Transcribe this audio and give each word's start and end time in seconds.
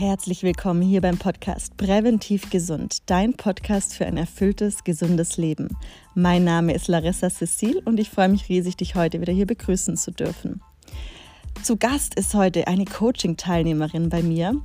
Herzlich 0.00 0.42
willkommen 0.42 0.80
hier 0.80 1.02
beim 1.02 1.18
Podcast 1.18 1.76
Präventiv 1.76 2.48
Gesund, 2.48 3.02
dein 3.04 3.34
Podcast 3.34 3.94
für 3.94 4.06
ein 4.06 4.16
erfülltes, 4.16 4.82
gesundes 4.82 5.36
Leben. 5.36 5.76
Mein 6.14 6.42
Name 6.42 6.72
ist 6.72 6.88
Larissa 6.88 7.28
Cecil 7.28 7.82
und 7.84 8.00
ich 8.00 8.08
freue 8.08 8.30
mich 8.30 8.48
riesig, 8.48 8.78
dich 8.78 8.94
heute 8.94 9.20
wieder 9.20 9.34
hier 9.34 9.44
begrüßen 9.44 9.98
zu 9.98 10.10
dürfen. 10.10 10.62
Zu 11.62 11.76
Gast 11.76 12.14
ist 12.14 12.32
heute 12.32 12.66
eine 12.66 12.86
Coaching-Teilnehmerin 12.86 14.08
bei 14.08 14.22
mir. 14.22 14.58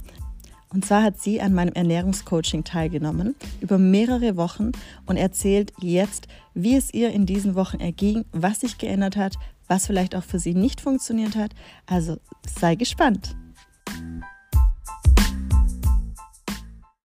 Und 0.70 0.86
zwar 0.86 1.04
hat 1.04 1.20
sie 1.20 1.41
an 1.41 1.54
meinem 1.54 1.73
Ernährungscoaching 1.73 2.63
teilgenommen 2.63 3.36
über 3.59 3.77
mehrere 3.77 4.38
Wochen 4.38 4.72
und 5.05 5.17
erzählt 5.17 5.73
jetzt, 5.81 6.30
wie 6.54 6.77
es 6.77 6.94
ihr 6.94 7.09
in 7.09 7.26
diesen 7.26 7.55
Wochen 7.55 7.81
erging, 7.81 8.23
was 8.31 8.62
sich 8.62 8.77
geändert 8.77 9.17
hat, 9.17 9.36
was 9.67 9.86
vielleicht 9.86 10.16
auch 10.16 10.23
für 10.23 10.40
sie 10.40 10.54
nicht 10.54 10.80
funktioniert 10.80 11.36
hat. 11.36 11.52
Also 11.88 12.20
sei 12.48 12.76
gespannt. 12.76 13.36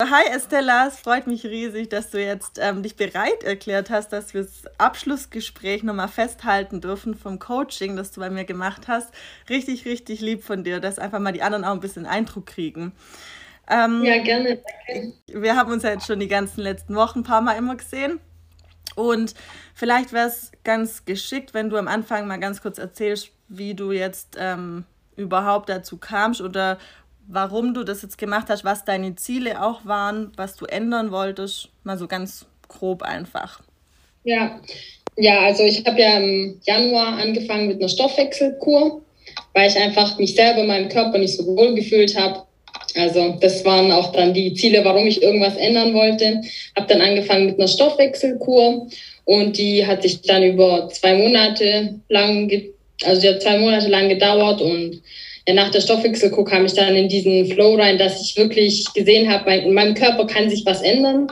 Hi 0.02 0.24
Estella, 0.28 0.88
es 0.88 0.98
freut 0.98 1.28
mich 1.28 1.44
riesig, 1.44 1.88
dass 1.88 2.10
du 2.10 2.20
jetzt 2.20 2.58
ähm, 2.60 2.82
dich 2.82 2.96
bereit 2.96 3.44
erklärt 3.44 3.90
hast, 3.90 4.08
dass 4.08 4.34
wir 4.34 4.42
das 4.42 4.64
Abschlussgespräch 4.76 5.84
nochmal 5.84 6.08
festhalten 6.08 6.80
dürfen 6.80 7.14
vom 7.14 7.38
Coaching, 7.38 7.94
das 7.94 8.10
du 8.10 8.18
bei 8.18 8.28
mir 8.28 8.44
gemacht 8.44 8.88
hast. 8.88 9.14
Richtig, 9.48 9.84
richtig 9.84 10.20
lieb 10.20 10.42
von 10.42 10.64
dir, 10.64 10.80
dass 10.80 10.98
einfach 10.98 11.20
mal 11.20 11.30
die 11.30 11.42
anderen 11.42 11.64
auch 11.64 11.70
ein 11.70 11.80
bisschen 11.80 12.06
Eindruck 12.06 12.46
kriegen. 12.46 12.90
Ähm, 13.70 14.02
ja, 14.02 14.20
gerne. 14.20 14.60
Danke. 14.88 15.12
Wir 15.28 15.54
haben 15.54 15.70
uns 15.70 15.84
ja 15.84 15.90
jetzt 15.90 16.08
schon 16.08 16.18
die 16.18 16.26
ganzen 16.26 16.62
letzten 16.62 16.96
Wochen 16.96 17.20
ein 17.20 17.24
paar 17.24 17.40
Mal 17.40 17.56
immer 17.56 17.76
gesehen. 17.76 18.18
Und 18.96 19.36
vielleicht 19.74 20.12
wäre 20.12 20.26
es 20.26 20.50
ganz 20.64 21.04
geschickt, 21.04 21.54
wenn 21.54 21.70
du 21.70 21.76
am 21.76 21.86
Anfang 21.86 22.26
mal 22.26 22.40
ganz 22.40 22.60
kurz 22.60 22.78
erzählst, 22.78 23.30
wie 23.46 23.74
du 23.74 23.92
jetzt 23.92 24.36
ähm, 24.40 24.86
überhaupt 25.14 25.68
dazu 25.68 25.98
kamst 25.98 26.40
oder 26.40 26.78
warum 27.28 27.74
du 27.74 27.84
das 27.84 28.02
jetzt 28.02 28.18
gemacht 28.18 28.46
hast, 28.48 28.64
was 28.64 28.84
deine 28.84 29.14
Ziele 29.16 29.62
auch 29.62 29.84
waren, 29.84 30.32
was 30.36 30.56
du 30.56 30.66
ändern 30.66 31.10
wolltest, 31.10 31.68
mal 31.82 31.98
so 31.98 32.06
ganz 32.06 32.46
grob 32.68 33.02
einfach. 33.02 33.60
Ja, 34.24 34.60
ja, 35.16 35.40
also 35.40 35.62
ich 35.64 35.84
habe 35.86 36.00
ja 36.00 36.18
im 36.18 36.60
Januar 36.64 37.18
angefangen 37.18 37.68
mit 37.68 37.78
einer 37.78 37.88
Stoffwechselkur, 37.88 39.02
weil 39.52 39.68
ich 39.68 39.76
einfach 39.76 40.18
mich 40.18 40.34
selber 40.34 40.62
in 40.62 40.66
meinem 40.66 40.88
Körper 40.88 41.18
nicht 41.18 41.36
so 41.36 41.46
wohl 41.46 41.74
gefühlt 41.74 42.18
habe. 42.18 42.42
Also 42.96 43.36
das 43.40 43.64
waren 43.64 43.90
auch 43.92 44.12
dann 44.12 44.34
die 44.34 44.54
Ziele, 44.54 44.84
warum 44.84 45.06
ich 45.06 45.22
irgendwas 45.22 45.56
ändern 45.56 45.94
wollte. 45.94 46.40
Habe 46.76 46.86
dann 46.88 47.00
angefangen 47.00 47.46
mit 47.46 47.58
einer 47.58 47.68
Stoffwechselkur 47.68 48.88
und 49.24 49.58
die 49.58 49.86
hat 49.86 50.02
sich 50.02 50.22
dann 50.22 50.42
über 50.42 50.88
zwei 50.88 51.14
Monate 51.14 52.00
lang, 52.08 52.50
also 53.04 53.20
die 53.20 53.28
hat 53.28 53.42
zwei 53.42 53.58
Monate 53.58 53.88
lang 53.88 54.08
gedauert 54.08 54.60
und 54.60 55.02
ja, 55.46 55.54
nach 55.54 55.70
der 55.70 55.80
Stoffwechselkur 55.80 56.44
kam 56.44 56.64
ich 56.64 56.74
dann 56.74 56.94
in 56.94 57.08
diesen 57.08 57.46
Flow 57.46 57.74
rein, 57.74 57.98
dass 57.98 58.22
ich 58.22 58.36
wirklich 58.36 58.84
gesehen 58.94 59.30
habe, 59.30 59.54
in 59.54 59.74
meinem 59.74 59.94
Körper 59.94 60.26
kann 60.26 60.48
sich 60.48 60.64
was 60.64 60.82
ändern. 60.82 61.30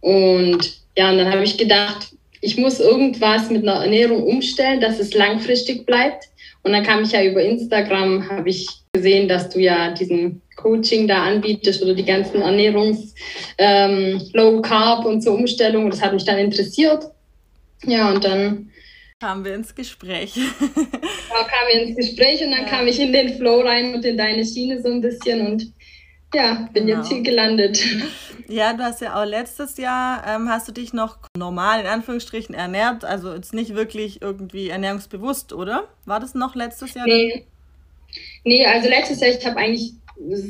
Und 0.00 0.80
ja, 0.96 1.10
und 1.10 1.18
dann 1.18 1.32
habe 1.32 1.44
ich 1.44 1.56
gedacht, 1.56 2.08
ich 2.40 2.58
muss 2.58 2.80
irgendwas 2.80 3.50
mit 3.50 3.62
einer 3.62 3.82
Ernährung 3.82 4.22
umstellen, 4.24 4.80
dass 4.80 4.98
es 4.98 5.14
langfristig 5.14 5.86
bleibt. 5.86 6.24
Und 6.62 6.72
dann 6.72 6.82
kam 6.82 7.02
ich 7.02 7.12
ja 7.12 7.22
über 7.22 7.42
Instagram, 7.42 8.28
habe 8.28 8.48
ich 8.48 8.66
gesehen, 8.92 9.28
dass 9.28 9.48
du 9.50 9.60
ja 9.60 9.92
diesen 9.92 10.40
Coaching 10.56 11.06
da 11.08 11.24
anbietest 11.24 11.82
oder 11.82 11.94
die 11.94 12.04
ganzen 12.04 12.42
Ernährungs 12.42 13.14
ähm, 13.58 14.20
Low 14.32 14.60
Carb 14.62 15.04
und 15.04 15.22
so 15.22 15.32
Umstellungen. 15.32 15.90
Das 15.90 16.02
hat 16.02 16.12
mich 16.12 16.24
dann 16.24 16.38
interessiert. 16.38 17.04
Ja, 17.86 18.10
und 18.10 18.24
dann 18.24 18.70
kamen 19.24 19.42
wir 19.42 19.54
ins 19.54 19.74
Gespräch. 19.74 20.34
da 20.60 21.44
kamen 21.44 21.68
wir 21.72 21.82
ins 21.82 21.96
Gespräch 21.96 22.44
und 22.44 22.50
dann 22.50 22.64
ja. 22.64 22.68
kam 22.68 22.86
ich 22.86 23.00
in 23.00 23.10
den 23.10 23.38
Flow 23.38 23.62
rein 23.62 23.94
und 23.94 24.04
in 24.04 24.18
deine 24.18 24.44
Schiene 24.44 24.82
so 24.82 24.90
ein 24.90 25.00
bisschen 25.00 25.46
und 25.46 25.72
ja, 26.34 26.68
bin 26.74 26.86
genau. 26.86 26.98
jetzt 26.98 27.08
hier 27.10 27.22
gelandet. 27.22 27.82
Ja, 28.46 28.74
du 28.74 28.82
hast 28.82 29.00
ja 29.00 29.18
auch 29.18 29.24
letztes 29.24 29.78
Jahr, 29.78 30.22
ähm, 30.28 30.50
hast 30.50 30.68
du 30.68 30.72
dich 30.72 30.92
noch 30.92 31.16
normal 31.34 31.80
in 31.80 31.86
Anführungsstrichen 31.86 32.54
ernährt, 32.54 33.02
also 33.02 33.32
jetzt 33.32 33.54
nicht 33.54 33.74
wirklich 33.74 34.20
irgendwie 34.20 34.68
ernährungsbewusst, 34.68 35.54
oder? 35.54 35.88
War 36.04 36.20
das 36.20 36.34
noch 36.34 36.54
letztes 36.54 36.92
Jahr? 36.92 37.06
Nee, 37.06 37.46
nee 38.44 38.66
also 38.66 38.90
letztes 38.90 39.20
Jahr, 39.20 39.30
ich 39.30 39.46
habe 39.46 39.56
eigentlich, 39.56 39.94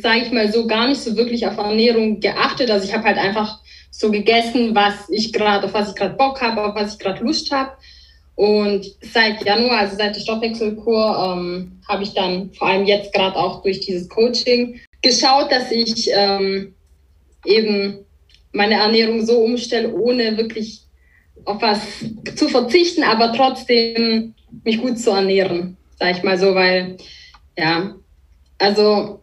sage 0.02 0.22
ich 0.22 0.32
mal 0.32 0.52
so, 0.52 0.66
gar 0.66 0.88
nicht 0.88 1.02
so 1.02 1.16
wirklich 1.16 1.46
auf 1.46 1.56
Ernährung 1.56 2.18
geachtet. 2.18 2.68
Also 2.68 2.84
ich 2.84 2.92
habe 2.92 3.04
halt 3.04 3.18
einfach 3.18 3.60
so 3.92 4.10
gegessen, 4.10 4.74
was 4.74 5.08
ich 5.08 5.32
gerade, 5.32 5.66
auf 5.66 5.74
was 5.74 5.90
ich 5.90 5.94
gerade 5.94 6.16
Bock 6.16 6.40
habe, 6.40 6.64
auf 6.64 6.74
was 6.74 6.94
ich 6.94 6.98
gerade 6.98 7.22
Lust 7.22 7.52
habe. 7.52 7.76
Und 8.36 8.84
seit 9.00 9.44
Januar, 9.44 9.80
also 9.80 9.96
seit 9.96 10.16
der 10.16 10.20
Stoffwechselkur, 10.20 11.36
ähm, 11.36 11.80
habe 11.88 12.02
ich 12.02 12.14
dann 12.14 12.52
vor 12.52 12.68
allem 12.68 12.86
jetzt 12.86 13.12
gerade 13.12 13.36
auch 13.36 13.62
durch 13.62 13.80
dieses 13.80 14.08
Coaching 14.08 14.80
geschaut, 15.02 15.52
dass 15.52 15.70
ich 15.70 16.10
ähm, 16.12 16.74
eben 17.44 18.04
meine 18.52 18.74
Ernährung 18.74 19.24
so 19.24 19.38
umstelle, 19.38 19.92
ohne 19.94 20.36
wirklich 20.36 20.80
auf 21.44 21.60
was 21.60 21.80
zu 22.36 22.48
verzichten, 22.48 23.02
aber 23.02 23.32
trotzdem 23.32 24.34
mich 24.64 24.80
gut 24.80 24.98
zu 24.98 25.10
ernähren, 25.10 25.76
sage 25.98 26.18
ich 26.18 26.22
mal 26.22 26.38
so, 26.38 26.54
weil 26.54 26.96
ja, 27.56 27.94
also 28.58 29.20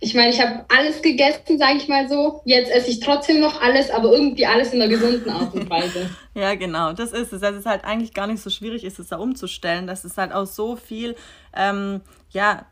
ich 0.00 0.14
meine, 0.14 0.30
ich 0.30 0.40
habe 0.40 0.64
alles 0.68 1.00
gegessen, 1.00 1.58
sage 1.58 1.78
ich 1.78 1.88
mal 1.88 2.08
so. 2.08 2.42
Jetzt 2.44 2.70
esse 2.70 2.90
ich 2.90 3.00
trotzdem 3.00 3.40
noch 3.40 3.60
alles, 3.60 3.90
aber 3.90 4.12
irgendwie 4.12 4.46
alles 4.46 4.72
in 4.72 4.82
einer 4.82 4.90
gesunden 4.90 5.30
Art 5.30 5.54
und 5.54 5.68
Weise. 5.70 6.10
ja, 6.34 6.54
genau, 6.54 6.92
das 6.92 7.12
ist 7.12 7.32
es. 7.32 7.42
Also 7.42 7.58
es 7.58 7.60
ist 7.60 7.66
halt 7.66 7.84
eigentlich 7.84 8.12
gar 8.12 8.26
nicht 8.26 8.42
so 8.42 8.50
schwierig, 8.50 8.84
ist 8.84 8.98
es 8.98 9.08
da 9.08 9.16
umzustellen. 9.16 9.86
Das 9.86 10.04
ist 10.04 10.18
halt 10.18 10.32
auch 10.32 10.46
so 10.46 10.76
viel, 10.76 11.16
ähm, 11.56 12.02
ja, 12.30 12.66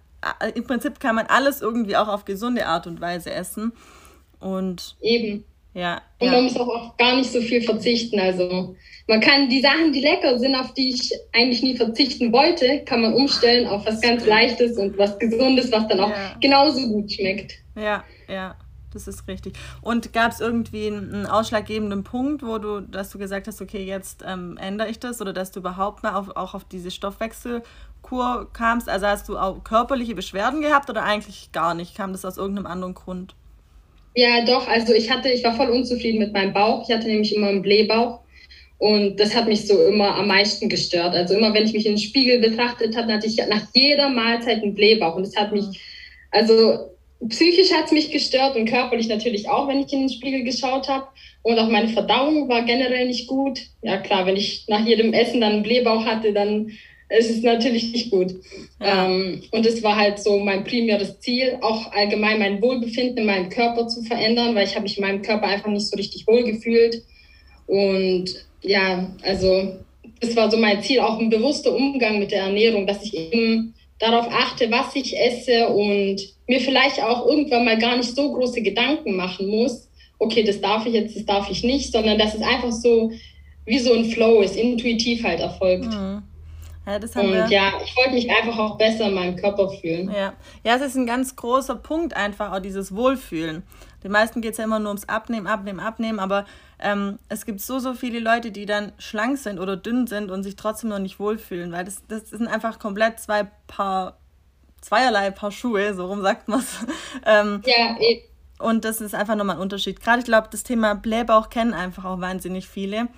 im 0.54 0.64
Prinzip 0.64 1.00
kann 1.00 1.16
man 1.16 1.26
alles 1.26 1.62
irgendwie 1.62 1.96
auch 1.96 2.08
auf 2.08 2.24
gesunde 2.24 2.66
Art 2.66 2.86
und 2.86 3.00
Weise 3.00 3.32
essen. 3.32 3.72
Und 4.38 4.96
eben. 5.00 5.44
Ja. 5.74 6.02
Und 6.18 6.26
ja. 6.26 6.32
man 6.32 6.44
muss 6.44 6.56
auch 6.56 6.68
auf 6.68 6.96
gar 6.96 7.16
nicht 7.16 7.32
so 7.32 7.40
viel 7.40 7.62
verzichten. 7.62 8.20
Also 8.20 8.76
man 9.08 9.20
kann 9.20 9.48
die 9.48 9.60
Sachen, 9.60 9.92
die 9.92 10.00
lecker 10.00 10.38
sind, 10.38 10.54
auf 10.54 10.74
die 10.74 10.90
ich 10.90 11.12
eigentlich 11.32 11.62
nie 11.62 11.76
verzichten 11.76 12.32
wollte, 12.32 12.82
kann 12.84 13.02
man 13.02 13.14
umstellen 13.14 13.66
auf 13.66 13.86
was 13.86 14.00
ganz 14.00 14.26
Leichtes 14.26 14.76
und 14.76 14.96
was 14.98 15.18
Gesundes, 15.18 15.72
was 15.72 15.88
dann 15.88 16.00
auch 16.00 16.10
ja. 16.10 16.36
genauso 16.40 16.86
gut 16.88 17.10
schmeckt. 17.12 17.52
Ja, 17.76 18.04
ja. 18.28 18.56
Das 18.92 19.08
ist 19.08 19.26
richtig. 19.26 19.54
Und 19.80 20.12
gab 20.12 20.32
es 20.32 20.40
irgendwie 20.40 20.86
einen, 20.88 21.26
ausschlaggebenden 21.26 22.04
Punkt, 22.04 22.42
wo 22.42 22.58
du, 22.58 22.80
dass 22.80 23.10
du 23.10 23.18
gesagt 23.18 23.46
hast, 23.46 23.62
okay, 23.62 23.84
jetzt 23.84 24.22
ähm, 24.26 24.58
ändere 24.58 24.90
ich 24.90 25.00
das 25.00 25.20
oder 25.20 25.32
dass 25.32 25.50
du 25.50 25.60
überhaupt 25.60 26.02
mal 26.02 26.14
auf, 26.14 26.36
auch 26.36 26.54
auf 26.54 26.64
diese 26.64 26.90
Stoffwechselkur 26.90 28.50
kamst? 28.52 28.88
Also 28.88 29.06
hast 29.06 29.28
du 29.28 29.38
auch 29.38 29.64
körperliche 29.64 30.14
Beschwerden 30.14 30.60
gehabt 30.60 30.90
oder 30.90 31.04
eigentlich 31.04 31.52
gar 31.52 31.74
nicht? 31.74 31.96
Kam 31.96 32.12
das 32.12 32.24
aus 32.24 32.36
irgendeinem 32.36 32.66
anderen 32.66 32.94
Grund? 32.94 33.34
Ja, 34.14 34.44
doch. 34.44 34.68
Also 34.68 34.92
ich 34.92 35.10
hatte, 35.10 35.30
ich 35.30 35.42
war 35.44 35.54
voll 35.54 35.70
unzufrieden 35.70 36.18
mit 36.18 36.32
meinem 36.32 36.52
Bauch. 36.52 36.88
Ich 36.88 36.94
hatte 36.94 37.06
nämlich 37.06 37.34
immer 37.34 37.48
einen 37.48 37.62
Blähbauch. 37.62 38.20
Und 38.78 39.20
das 39.20 39.34
hat 39.34 39.46
mich 39.46 39.66
so 39.66 39.80
immer 39.86 40.16
am 40.16 40.26
meisten 40.26 40.68
gestört. 40.68 41.14
Also 41.14 41.34
immer, 41.34 41.54
wenn 41.54 41.64
ich 41.64 41.72
mich 41.72 41.86
in 41.86 41.92
den 41.92 41.98
Spiegel 41.98 42.40
betrachtet 42.40 42.96
habe, 42.96 43.12
hatte 43.12 43.28
ich 43.28 43.36
nach 43.36 43.68
jeder 43.74 44.08
Mahlzeit 44.08 44.62
einen 44.62 44.74
Blähbauch. 44.74 45.14
Und 45.14 45.26
das 45.26 45.36
hat 45.36 45.52
mich, 45.52 45.64
also 46.32 46.90
psychisch 47.28 47.72
hat 47.72 47.86
es 47.86 47.92
mich 47.92 48.10
gestört 48.10 48.56
und 48.56 48.68
körperlich 48.68 49.06
natürlich 49.06 49.48
auch, 49.48 49.68
wenn 49.68 49.80
ich 49.80 49.92
in 49.92 50.00
den 50.00 50.08
Spiegel 50.08 50.42
geschaut 50.42 50.88
habe. 50.88 51.06
Und 51.42 51.58
auch 51.58 51.68
meine 51.68 51.88
Verdauung 51.88 52.48
war 52.48 52.62
generell 52.62 53.06
nicht 53.06 53.28
gut. 53.28 53.60
Ja 53.82 53.98
klar, 53.98 54.26
wenn 54.26 54.36
ich 54.36 54.64
nach 54.68 54.84
jedem 54.84 55.12
Essen 55.12 55.40
dann 55.40 55.52
einen 55.52 55.62
Blähbauch 55.62 56.04
hatte, 56.04 56.32
dann 56.32 56.72
ist 57.18 57.30
es 57.30 57.42
natürlich 57.42 57.92
nicht 57.92 58.10
gut. 58.10 58.34
Ja. 58.80 59.06
Ähm, 59.06 59.42
und 59.50 59.66
es 59.66 59.82
war 59.82 59.96
halt 59.96 60.18
so 60.18 60.38
mein 60.38 60.64
primäres 60.64 61.20
Ziel, 61.20 61.58
auch 61.60 61.92
allgemein 61.92 62.38
mein 62.38 62.62
Wohlbefinden 62.62 63.18
in 63.18 63.26
meinem 63.26 63.48
Körper 63.48 63.86
zu 63.88 64.02
verändern, 64.02 64.54
weil 64.54 64.66
ich 64.66 64.74
habe 64.74 64.84
mich 64.84 64.98
in 64.98 65.04
meinem 65.04 65.22
Körper 65.22 65.46
einfach 65.46 65.70
nicht 65.70 65.86
so 65.86 65.96
richtig 65.96 66.26
wohl 66.26 66.42
gefühlt. 66.44 67.02
Und 67.66 68.26
ja, 68.62 69.10
also 69.22 69.76
das 70.20 70.36
war 70.36 70.50
so 70.50 70.56
mein 70.56 70.82
Ziel, 70.82 71.00
auch 71.00 71.18
ein 71.18 71.30
bewusster 71.30 71.74
Umgang 71.74 72.18
mit 72.18 72.30
der 72.30 72.42
Ernährung, 72.42 72.86
dass 72.86 73.04
ich 73.04 73.14
eben 73.16 73.74
darauf 73.98 74.26
achte, 74.30 74.70
was 74.70 74.94
ich 74.96 75.18
esse 75.18 75.68
und 75.68 76.20
mir 76.48 76.60
vielleicht 76.60 77.02
auch 77.02 77.26
irgendwann 77.26 77.64
mal 77.64 77.78
gar 77.78 77.96
nicht 77.96 78.14
so 78.14 78.32
große 78.32 78.62
Gedanken 78.62 79.16
machen 79.16 79.48
muss, 79.48 79.88
okay, 80.18 80.42
das 80.42 80.60
darf 80.60 80.86
ich 80.86 80.94
jetzt, 80.94 81.16
das 81.16 81.24
darf 81.24 81.50
ich 81.50 81.62
nicht, 81.62 81.92
sondern 81.92 82.18
dass 82.18 82.34
es 82.34 82.42
einfach 82.42 82.72
so 82.72 83.12
wie 83.64 83.78
so 83.78 83.92
ein 83.92 84.06
Flow 84.06 84.40
ist, 84.40 84.56
intuitiv 84.56 85.22
halt 85.22 85.40
erfolgt. 85.40 85.86
Mhm. 85.86 86.22
Ja, 86.86 86.98
das 86.98 87.14
haben 87.14 87.28
und 87.28 87.34
wir. 87.34 87.46
ja, 87.46 87.72
ich 87.84 87.96
wollte 87.96 88.12
mich 88.12 88.28
einfach 88.28 88.58
auch 88.58 88.76
besser 88.76 89.06
in 89.06 89.14
meinem 89.14 89.36
Körper 89.36 89.68
fühlen. 89.68 90.10
Ja. 90.10 90.32
ja, 90.64 90.76
es 90.76 90.82
ist 90.82 90.96
ein 90.96 91.06
ganz 91.06 91.36
großer 91.36 91.76
Punkt 91.76 92.14
einfach, 92.16 92.52
auch 92.52 92.58
dieses 92.58 92.94
Wohlfühlen. 92.94 93.62
Den 94.02 94.10
meisten 94.10 94.40
geht 94.40 94.52
es 94.52 94.58
ja 94.58 94.64
immer 94.64 94.80
nur 94.80 94.88
ums 94.88 95.08
Abnehmen, 95.08 95.46
Abnehmen, 95.46 95.78
Abnehmen, 95.78 96.18
aber 96.18 96.44
ähm, 96.80 97.20
es 97.28 97.46
gibt 97.46 97.60
so, 97.60 97.78
so 97.78 97.94
viele 97.94 98.18
Leute, 98.18 98.50
die 98.50 98.66
dann 98.66 98.92
schlank 98.98 99.38
sind 99.38 99.60
oder 99.60 99.76
dünn 99.76 100.08
sind 100.08 100.32
und 100.32 100.42
sich 100.42 100.56
trotzdem 100.56 100.90
noch 100.90 100.98
nicht 100.98 101.20
wohlfühlen, 101.20 101.70
weil 101.70 101.84
das, 101.84 102.02
das 102.08 102.30
sind 102.30 102.48
einfach 102.48 102.80
komplett 102.80 103.20
zwei 103.20 103.44
Paar, 103.68 104.18
zweierlei 104.80 105.30
Paar 105.30 105.52
Schuhe, 105.52 105.94
so 105.94 106.06
rum 106.06 106.20
sagt 106.22 106.48
man 106.48 106.60
es. 106.60 106.78
ähm, 107.26 107.62
ja, 107.64 107.96
eben. 108.00 108.22
Und 108.58 108.84
das 108.84 109.00
ist 109.00 109.14
einfach 109.14 109.36
nochmal 109.36 109.56
ein 109.56 109.62
Unterschied. 109.62 110.00
Gerade 110.00 110.20
ich 110.20 110.24
glaube, 110.24 110.48
das 110.50 110.62
Thema 110.62 110.94
Blähbauch 110.94 111.48
kennen 111.48 111.74
einfach 111.74 112.04
auch 112.04 112.20
wahnsinnig 112.20 112.68
viele. 112.68 113.08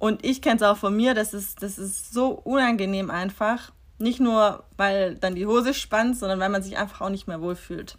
Und 0.00 0.24
ich 0.24 0.40
kenne 0.40 0.56
es 0.56 0.62
auch 0.62 0.78
von 0.78 0.96
mir, 0.96 1.12
das 1.12 1.34
ist, 1.34 1.62
das 1.62 1.78
ist 1.78 2.12
so 2.12 2.30
unangenehm 2.30 3.10
einfach. 3.10 3.70
Nicht 3.98 4.18
nur, 4.18 4.64
weil 4.78 5.14
dann 5.14 5.34
die 5.34 5.44
Hose 5.44 5.74
spannt, 5.74 6.16
sondern 6.16 6.40
weil 6.40 6.48
man 6.48 6.62
sich 6.62 6.78
einfach 6.78 7.02
auch 7.02 7.10
nicht 7.10 7.28
mehr 7.28 7.42
wohlfühlt. 7.42 7.98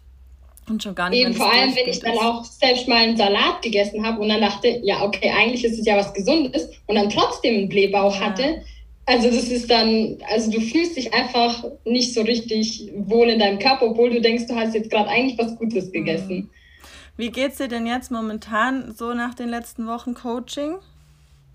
Und 0.68 0.82
schon 0.82 0.96
gar 0.96 1.10
nicht 1.10 1.20
Eben, 1.20 1.32
vor 1.32 1.50
allem, 1.50 1.74
wenn 1.76 1.88
ich 1.88 2.00
dann 2.00 2.18
auch 2.18 2.44
selbst 2.44 2.88
mal 2.88 2.96
einen 2.96 3.16
Salat 3.16 3.62
gegessen 3.62 4.04
habe 4.04 4.20
und 4.20 4.28
dann 4.28 4.40
dachte, 4.40 4.80
ja, 4.82 5.02
okay, 5.02 5.30
eigentlich 5.30 5.64
ist 5.64 5.78
es 5.78 5.86
ja 5.86 5.96
was 5.96 6.12
Gesundes 6.12 6.70
und 6.88 6.96
dann 6.96 7.08
trotzdem 7.08 7.54
einen 7.54 7.68
Blähbauch 7.68 8.16
ja. 8.16 8.26
hatte. 8.26 8.62
Also 9.06 9.28
das 9.30 9.44
ist 9.44 9.70
dann, 9.70 10.18
also 10.28 10.50
du 10.50 10.60
fühlst 10.60 10.96
dich 10.96 11.14
einfach 11.14 11.64
nicht 11.84 12.14
so 12.14 12.22
richtig 12.22 12.90
wohl 12.96 13.28
in 13.28 13.38
deinem 13.38 13.60
Körper, 13.60 13.86
obwohl 13.86 14.10
du 14.10 14.20
denkst, 14.20 14.46
du 14.48 14.56
hast 14.56 14.74
jetzt 14.74 14.90
gerade 14.90 15.08
eigentlich 15.08 15.38
was 15.38 15.56
Gutes 15.56 15.86
mhm. 15.86 15.92
gegessen. 15.92 16.50
Wie 17.16 17.30
geht's 17.30 17.58
dir 17.58 17.68
denn 17.68 17.86
jetzt 17.86 18.10
momentan 18.10 18.92
so 18.92 19.14
nach 19.14 19.34
den 19.34 19.48
letzten 19.48 19.86
Wochen 19.86 20.14
Coaching? 20.14 20.78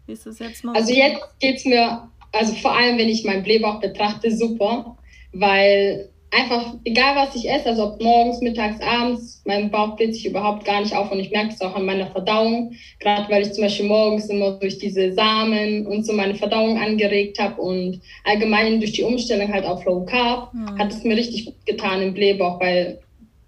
Wie 0.08 0.14
ist 0.14 0.26
es 0.26 0.40
jetzt? 0.40 0.66
Also 0.66 0.94
jetzt 0.94 1.22
geht's 1.40 1.66
mir, 1.66 2.10
also 2.32 2.54
vor 2.56 2.76
allem, 2.76 2.98
wenn 2.98 3.10
ich 3.10 3.24
meinen 3.24 3.44
Blähbauch 3.44 3.80
betrachte, 3.80 4.36
super, 4.36 4.98
weil 5.34 6.10
einfach, 6.32 6.76
egal 6.84 7.16
was 7.16 7.36
ich 7.36 7.50
esse, 7.50 7.70
also 7.70 7.86
ob 7.86 8.02
morgens, 8.02 8.42
mittags, 8.42 8.82
abends, 8.82 9.42
mein 9.46 9.72
Bauch 9.72 9.96
bläht 9.96 10.14
sich 10.14 10.26
überhaupt 10.26 10.66
gar 10.66 10.82
nicht 10.82 10.96
auf 10.96 11.12
und 11.12 11.20
ich 11.20 11.32
merke 11.32 11.54
es 11.54 11.62
auch 11.62 11.76
an 11.76 11.86
meiner 11.86 12.08
Verdauung, 12.08 12.74
gerade 13.00 13.30
weil 13.32 13.44
ich 13.44 13.54
zum 13.54 13.64
Beispiel 13.64 13.88
morgens 13.88 14.30
immer 14.30 14.52
durch 14.52 14.78
diese 14.78 15.14
Samen 15.14 15.86
und 15.88 16.06
so 16.06 16.14
meine 16.14 16.36
Verdauung 16.36 16.78
angeregt 16.80 17.40
habe 17.40 17.62
und 17.62 18.02
allgemein 18.24 18.80
durch 18.80 18.94
die 18.94 19.04
Umstellung 19.04 19.52
halt 19.52 19.66
auf 19.66 19.86
Low 19.86 20.06
Carb 20.06 20.54
mhm. 20.54 20.78
hat 20.78 20.92
es 20.92 21.04
mir 21.04 21.16
richtig 21.16 21.46
gut 21.46 21.66
getan 21.66 22.02
im 22.02 22.14
Blähbauch, 22.14 22.60
weil 22.60 23.00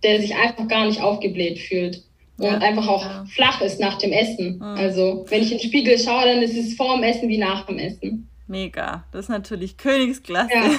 der 0.04 0.22
sich 0.22 0.36
einfach 0.36 0.68
gar 0.68 0.86
nicht 0.86 1.02
aufgebläht 1.02 1.60
fühlt. 1.60 2.04
Und 2.40 2.46
ja, 2.46 2.58
einfach 2.58 2.88
auch 2.88 3.04
ja. 3.04 3.26
flach 3.26 3.62
ist 3.62 3.80
nach 3.80 3.98
dem 3.98 4.12
Essen. 4.14 4.56
Mhm. 4.58 4.64
Also, 4.64 5.26
wenn 5.28 5.42
ich 5.42 5.52
in 5.52 5.58
den 5.58 5.68
Spiegel 5.68 6.00
schaue, 6.00 6.26
dann 6.26 6.42
ist 6.42 6.56
es 6.56 6.76
vor 6.76 6.96
dem 6.96 7.04
Essen 7.04 7.28
wie 7.28 7.38
nach 7.38 7.66
dem 7.66 7.78
Essen. 7.78 8.30
Mega. 8.48 9.04
Das 9.12 9.26
ist 9.26 9.30
natürlich 9.30 9.78
Königsklasse. 9.78 10.50
Ja. 10.54 10.72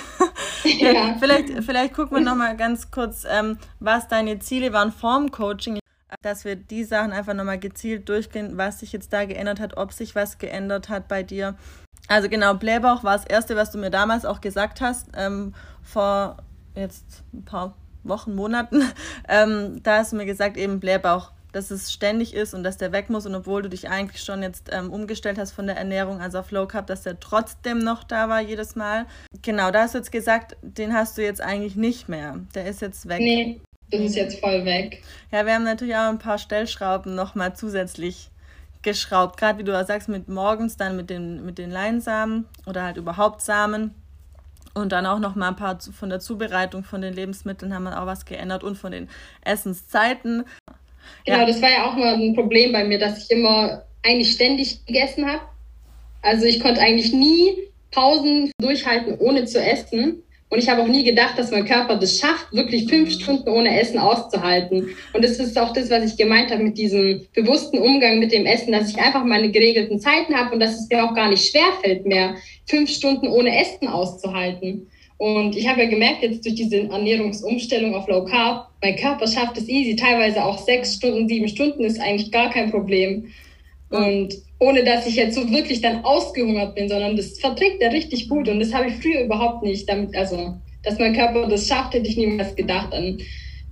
ja. 0.92 1.16
vielleicht, 1.20 1.64
vielleicht 1.64 1.94
gucken 1.94 2.16
wir 2.16 2.24
nochmal 2.24 2.56
ganz 2.56 2.90
kurz, 2.90 3.24
ähm, 3.30 3.58
was 3.78 4.08
deine 4.08 4.38
Ziele 4.40 4.72
waren 4.72 4.90
vorm 4.90 5.30
Coaching, 5.30 5.78
dass 6.22 6.44
wir 6.44 6.56
die 6.56 6.82
Sachen 6.82 7.12
einfach 7.12 7.34
nochmal 7.34 7.60
gezielt 7.60 8.08
durchgehen, 8.08 8.56
was 8.56 8.80
sich 8.80 8.92
jetzt 8.92 9.12
da 9.12 9.24
geändert 9.24 9.60
hat, 9.60 9.76
ob 9.76 9.92
sich 9.92 10.14
was 10.14 10.38
geändert 10.38 10.88
hat 10.88 11.06
bei 11.06 11.22
dir. 11.22 11.54
Also 12.08 12.28
genau, 12.28 12.54
Blähbauch 12.54 13.04
war 13.04 13.16
das 13.16 13.26
Erste, 13.26 13.54
was 13.54 13.70
du 13.70 13.78
mir 13.78 13.90
damals 13.90 14.24
auch 14.24 14.40
gesagt 14.40 14.80
hast, 14.80 15.08
ähm, 15.14 15.54
vor 15.82 16.38
jetzt 16.74 17.22
ein 17.32 17.44
paar 17.44 17.76
Wochen, 18.02 18.34
Monaten. 18.34 18.82
Ähm, 19.28 19.80
da 19.84 19.98
hast 19.98 20.10
du 20.10 20.16
mir 20.16 20.26
gesagt, 20.26 20.56
eben 20.56 20.80
Blähbauch 20.80 21.30
dass 21.52 21.70
es 21.70 21.92
ständig 21.92 22.34
ist 22.34 22.54
und 22.54 22.64
dass 22.64 22.76
der 22.76 22.92
weg 22.92 23.10
muss 23.10 23.26
und 23.26 23.34
obwohl 23.34 23.62
du 23.62 23.68
dich 23.68 23.88
eigentlich 23.88 24.22
schon 24.22 24.42
jetzt 24.42 24.70
ähm, 24.72 24.92
umgestellt 24.92 25.38
hast 25.38 25.52
von 25.52 25.66
der 25.66 25.76
Ernährung, 25.76 26.20
also 26.20 26.38
auf 26.38 26.50
Low 26.50 26.66
Carb, 26.66 26.86
dass 26.86 27.02
der 27.02 27.18
trotzdem 27.20 27.78
noch 27.78 28.04
da 28.04 28.28
war 28.28 28.40
jedes 28.40 28.76
Mal. 28.76 29.06
Genau, 29.42 29.70
da 29.70 29.82
hast 29.82 29.94
du 29.94 29.98
jetzt 29.98 30.12
gesagt, 30.12 30.56
den 30.62 30.94
hast 30.94 31.18
du 31.18 31.22
jetzt 31.22 31.40
eigentlich 31.40 31.76
nicht 31.76 32.08
mehr. 32.08 32.40
Der 32.54 32.66
ist 32.66 32.80
jetzt 32.80 33.08
weg. 33.08 33.20
Nee, 33.20 33.60
das 33.90 34.00
ist 34.00 34.16
jetzt 34.16 34.40
voll 34.40 34.64
weg. 34.64 35.02
Ja, 35.32 35.46
wir 35.46 35.54
haben 35.54 35.64
natürlich 35.64 35.96
auch 35.96 36.08
ein 36.08 36.18
paar 36.18 36.38
Stellschrauben 36.38 37.14
nochmal 37.14 37.54
zusätzlich 37.54 38.30
geschraubt. 38.82 39.38
Gerade 39.38 39.58
wie 39.58 39.64
du 39.64 39.84
sagst, 39.84 40.08
mit 40.08 40.28
morgens 40.28 40.76
dann 40.76 40.96
mit 40.96 41.10
den, 41.10 41.44
mit 41.44 41.58
den 41.58 41.70
Leinsamen 41.70 42.46
oder 42.66 42.84
halt 42.84 42.96
überhaupt 42.96 43.42
Samen. 43.42 43.94
Und 44.72 44.92
dann 44.92 45.04
auch 45.04 45.18
noch 45.18 45.34
mal 45.34 45.48
ein 45.48 45.56
paar 45.56 45.80
von 45.80 46.10
der 46.10 46.20
Zubereitung 46.20 46.84
von 46.84 47.00
den 47.00 47.12
Lebensmitteln 47.12 47.74
haben 47.74 47.82
wir 47.84 48.00
auch 48.00 48.06
was 48.06 48.24
geändert 48.24 48.62
und 48.62 48.78
von 48.78 48.92
den 48.92 49.08
Essenszeiten. 49.44 50.44
Genau, 51.24 51.40
ja. 51.40 51.46
das 51.46 51.60
war 51.60 51.70
ja 51.70 51.90
auch 51.90 51.96
mal 51.96 52.14
ein 52.14 52.34
Problem 52.34 52.72
bei 52.72 52.84
mir, 52.84 52.98
dass 52.98 53.24
ich 53.24 53.30
immer 53.30 53.82
eigentlich 54.02 54.32
ständig 54.32 54.84
gegessen 54.86 55.26
habe. 55.26 55.42
Also 56.22 56.46
ich 56.46 56.60
konnte 56.60 56.80
eigentlich 56.80 57.12
nie 57.12 57.54
Pausen 57.90 58.50
durchhalten, 58.58 59.18
ohne 59.18 59.44
zu 59.44 59.60
essen. 59.60 60.22
Und 60.48 60.58
ich 60.58 60.68
habe 60.68 60.82
auch 60.82 60.88
nie 60.88 61.04
gedacht, 61.04 61.38
dass 61.38 61.52
mein 61.52 61.64
Körper 61.64 61.96
das 61.96 62.18
schafft, 62.18 62.52
wirklich 62.52 62.88
fünf 62.88 63.12
Stunden 63.12 63.48
ohne 63.48 63.80
Essen 63.80 64.00
auszuhalten. 64.00 64.88
Und 65.12 65.24
das 65.24 65.38
ist 65.38 65.56
auch 65.56 65.72
das, 65.72 65.90
was 65.90 66.10
ich 66.10 66.16
gemeint 66.16 66.50
habe 66.50 66.64
mit 66.64 66.76
diesem 66.76 67.24
bewussten 67.32 67.78
Umgang 67.78 68.18
mit 68.18 68.32
dem 68.32 68.46
Essen, 68.46 68.72
dass 68.72 68.90
ich 68.90 68.98
einfach 68.98 69.24
meine 69.24 69.52
geregelten 69.52 70.00
Zeiten 70.00 70.34
habe 70.34 70.54
und 70.54 70.60
dass 70.60 70.74
es 70.74 70.88
mir 70.88 71.04
auch 71.04 71.14
gar 71.14 71.28
nicht 71.28 71.48
schwerfällt 71.48 72.04
mehr, 72.04 72.34
fünf 72.66 72.90
Stunden 72.90 73.28
ohne 73.28 73.56
Essen 73.60 73.86
auszuhalten. 73.86 74.88
Und 75.20 75.54
ich 75.54 75.68
habe 75.68 75.82
ja 75.82 75.90
gemerkt, 75.90 76.22
jetzt 76.22 76.46
durch 76.46 76.54
diese 76.54 76.88
Ernährungsumstellung 76.88 77.94
auf 77.94 78.08
Low 78.08 78.24
Carb, 78.24 78.68
mein 78.80 78.96
Körper 78.96 79.26
schafft 79.26 79.58
es 79.58 79.68
easy, 79.68 79.94
teilweise 79.94 80.42
auch 80.42 80.56
sechs 80.56 80.94
Stunden, 80.94 81.28
sieben 81.28 81.46
Stunden 81.46 81.84
ist 81.84 82.00
eigentlich 82.00 82.32
gar 82.32 82.48
kein 82.48 82.70
Problem. 82.70 83.26
Und 83.90 84.34
ohne 84.58 84.82
dass 84.82 85.06
ich 85.06 85.16
jetzt 85.16 85.34
so 85.34 85.50
wirklich 85.50 85.82
dann 85.82 86.06
ausgehungert 86.06 86.74
bin, 86.74 86.88
sondern 86.88 87.18
das 87.18 87.38
verträgt 87.38 87.82
er 87.82 87.92
richtig 87.92 88.30
gut. 88.30 88.48
Und 88.48 88.60
das 88.60 88.72
habe 88.72 88.88
ich 88.88 88.94
früher 88.94 89.20
überhaupt 89.24 89.62
nicht 89.62 89.86
damit, 89.86 90.16
also, 90.16 90.54
dass 90.84 90.98
mein 90.98 91.14
Körper 91.14 91.46
das 91.48 91.68
schafft, 91.68 91.92
hätte 91.92 92.08
ich 92.08 92.16
niemals 92.16 92.56
gedacht. 92.56 92.94
An 92.94 93.18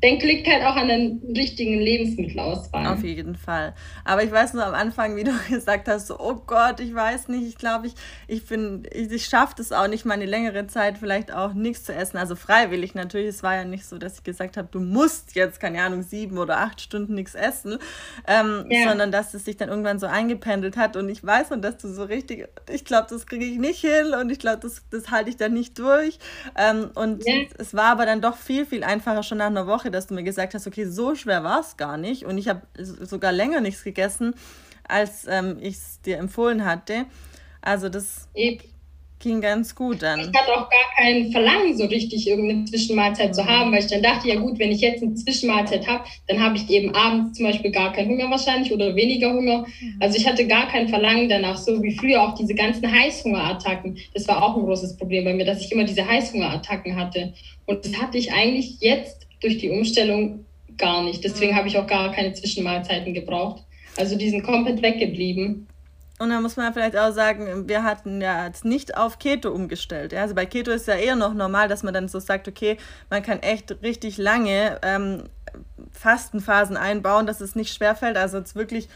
denke, 0.02 0.26
liegt 0.26 0.46
halt 0.46 0.62
auch 0.62 0.76
an 0.76 0.88
den 0.88 1.20
richtigen 1.36 1.78
Lebensmittelauswahl. 1.78 2.86
Auf 2.86 3.02
jeden 3.02 3.34
Fall. 3.34 3.74
Aber 4.04 4.22
ich 4.22 4.30
weiß 4.30 4.54
nur 4.54 4.64
am 4.64 4.74
Anfang, 4.74 5.16
wie 5.16 5.24
du 5.24 5.32
gesagt 5.48 5.88
hast, 5.88 6.06
so, 6.06 6.18
oh 6.18 6.36
Gott, 6.46 6.80
ich 6.80 6.94
weiß 6.94 7.28
nicht, 7.28 7.48
ich 7.48 7.56
glaube, 7.56 7.88
ich, 7.88 7.94
ich 8.28 8.46
bin, 8.46 8.86
ich, 8.92 9.10
ich 9.10 9.26
schaffe 9.26 9.54
das 9.56 9.72
auch 9.72 9.88
nicht, 9.88 10.04
mal 10.04 10.14
eine 10.14 10.26
längere 10.26 10.66
Zeit 10.68 10.98
vielleicht 10.98 11.32
auch 11.32 11.52
nichts 11.52 11.84
zu 11.84 11.94
essen. 11.94 12.16
Also 12.16 12.36
freiwillig 12.36 12.94
natürlich. 12.94 13.28
Es 13.28 13.42
war 13.42 13.56
ja 13.56 13.64
nicht 13.64 13.86
so, 13.86 13.98
dass 13.98 14.18
ich 14.18 14.24
gesagt 14.24 14.56
habe, 14.56 14.68
du 14.70 14.78
musst 14.78 15.34
jetzt, 15.34 15.58
keine 15.58 15.82
Ahnung, 15.82 16.02
sieben 16.02 16.38
oder 16.38 16.58
acht 16.58 16.80
Stunden 16.80 17.14
nichts 17.14 17.34
essen, 17.34 17.78
ähm, 18.26 18.66
ja. 18.70 18.88
sondern 18.88 19.10
dass 19.10 19.34
es 19.34 19.44
sich 19.44 19.56
dann 19.56 19.68
irgendwann 19.68 19.98
so 19.98 20.06
eingependelt 20.06 20.76
hat. 20.76 20.96
Und 20.96 21.08
ich 21.08 21.24
weiß 21.24 21.50
und 21.50 21.62
dass 21.62 21.76
du 21.78 21.88
so 21.88 22.04
richtig, 22.04 22.48
ich 22.70 22.84
glaube, 22.84 23.08
das 23.10 23.26
kriege 23.26 23.44
ich 23.44 23.58
nicht 23.58 23.80
hin 23.80 24.14
und 24.20 24.30
ich 24.30 24.38
glaube, 24.38 24.60
das, 24.62 24.82
das 24.90 25.10
halte 25.10 25.30
ich 25.30 25.36
dann 25.36 25.54
nicht 25.54 25.76
durch. 25.78 26.20
Ähm, 26.56 26.90
und 26.94 27.26
ja. 27.26 27.34
es 27.58 27.74
war 27.74 27.86
aber 27.86 28.06
dann 28.06 28.20
doch 28.20 28.36
viel, 28.36 28.64
viel 28.64 28.84
einfacher 28.84 29.24
schon 29.24 29.38
nach 29.38 29.46
einer 29.46 29.66
Woche 29.66 29.87
Woche, 29.88 29.90
dass 29.90 30.06
du 30.06 30.14
mir 30.14 30.22
gesagt 30.22 30.54
hast, 30.54 30.66
okay, 30.66 30.84
so 30.84 31.14
schwer 31.14 31.42
war 31.42 31.60
es 31.60 31.76
gar 31.76 31.96
nicht. 31.96 32.24
Und 32.24 32.38
ich 32.38 32.48
habe 32.48 32.62
sogar 32.76 33.32
länger 33.32 33.60
nichts 33.60 33.82
gegessen, 33.82 34.34
als 34.86 35.26
ähm, 35.28 35.58
ich 35.60 35.74
es 35.74 36.00
dir 36.02 36.18
empfohlen 36.18 36.64
hatte. 36.64 37.06
Also 37.60 37.88
das 37.88 38.28
Eben. 38.34 38.62
ging 39.18 39.40
ganz 39.40 39.74
gut 39.74 40.02
dann. 40.02 40.20
Ich 40.20 40.26
hatte 40.26 40.52
auch 40.52 40.70
gar 40.70 40.88
kein 40.96 41.32
Verlangen, 41.32 41.76
so 41.76 41.84
richtig 41.86 42.28
irgendeine 42.28 42.64
Zwischenmahlzeit 42.66 43.30
mhm. 43.30 43.34
zu 43.34 43.46
haben, 43.46 43.72
weil 43.72 43.80
ich 43.80 43.88
dann 43.88 44.02
dachte, 44.02 44.28
ja 44.28 44.36
gut, 44.36 44.58
wenn 44.58 44.70
ich 44.70 44.80
jetzt 44.80 45.02
eine 45.02 45.14
Zwischenmahlzeit 45.14 45.86
habe, 45.86 46.04
dann 46.28 46.40
habe 46.40 46.56
ich 46.56 46.68
eben 46.70 46.94
abends 46.94 47.36
zum 47.36 47.46
Beispiel 47.46 47.70
gar 47.70 47.92
keinen 47.92 48.10
Hunger 48.10 48.30
wahrscheinlich 48.30 48.72
oder 48.72 48.94
weniger 48.94 49.32
Hunger. 49.32 49.66
Mhm. 49.80 49.96
Also 50.00 50.16
ich 50.16 50.26
hatte 50.26 50.46
gar 50.46 50.68
kein 50.68 50.88
Verlangen 50.88 51.28
danach, 51.28 51.56
so 51.56 51.82
wie 51.82 51.96
früher 51.96 52.22
auch 52.22 52.34
diese 52.34 52.54
ganzen 52.54 52.90
Heißhungerattacken. 52.90 53.98
Das 54.14 54.28
war 54.28 54.42
auch 54.42 54.56
ein 54.56 54.64
großes 54.64 54.96
Problem 54.96 55.24
bei 55.24 55.34
mir, 55.34 55.44
dass 55.44 55.60
ich 55.60 55.72
immer 55.72 55.84
diese 55.84 56.06
Heißhungerattacken 56.06 56.96
hatte. 56.96 57.34
Und 57.66 57.84
das 57.84 58.00
hatte 58.00 58.16
ich 58.16 58.32
eigentlich 58.32 58.80
jetzt 58.80 59.27
durch 59.40 59.58
die 59.58 59.70
Umstellung 59.70 60.44
gar 60.76 61.02
nicht. 61.02 61.24
Deswegen 61.24 61.56
habe 61.56 61.68
ich 61.68 61.76
auch 61.76 61.86
gar 61.86 62.12
keine 62.12 62.32
Zwischenmahlzeiten 62.32 63.14
gebraucht. 63.14 63.64
Also 63.96 64.16
die 64.16 64.30
sind 64.30 64.42
komplett 64.42 64.80
weggeblieben. 64.82 65.66
Und 66.18 66.30
da 66.30 66.40
muss 66.40 66.56
man 66.56 66.72
vielleicht 66.72 66.96
auch 66.96 67.12
sagen, 67.12 67.68
wir 67.68 67.84
hatten 67.84 68.20
ja 68.20 68.46
jetzt 68.46 68.64
nicht 68.64 68.96
auf 68.96 69.18
Keto 69.18 69.50
umgestellt. 69.50 70.12
Also 70.14 70.34
bei 70.34 70.46
Keto 70.46 70.72
ist 70.72 70.88
ja 70.88 70.94
eher 70.94 71.14
noch 71.14 71.32
normal, 71.32 71.68
dass 71.68 71.84
man 71.84 71.94
dann 71.94 72.08
so 72.08 72.18
sagt, 72.18 72.48
okay, 72.48 72.76
man 73.08 73.22
kann 73.22 73.40
echt 73.40 73.82
richtig 73.82 74.18
lange 74.18 74.80
ähm, 74.82 75.24
Fastenphasen 75.92 76.76
einbauen, 76.76 77.26
dass 77.26 77.40
es 77.40 77.54
nicht 77.54 77.72
schwerfällt. 77.72 78.16
Also 78.16 78.38
jetzt 78.38 78.56
wirklich 78.56 78.88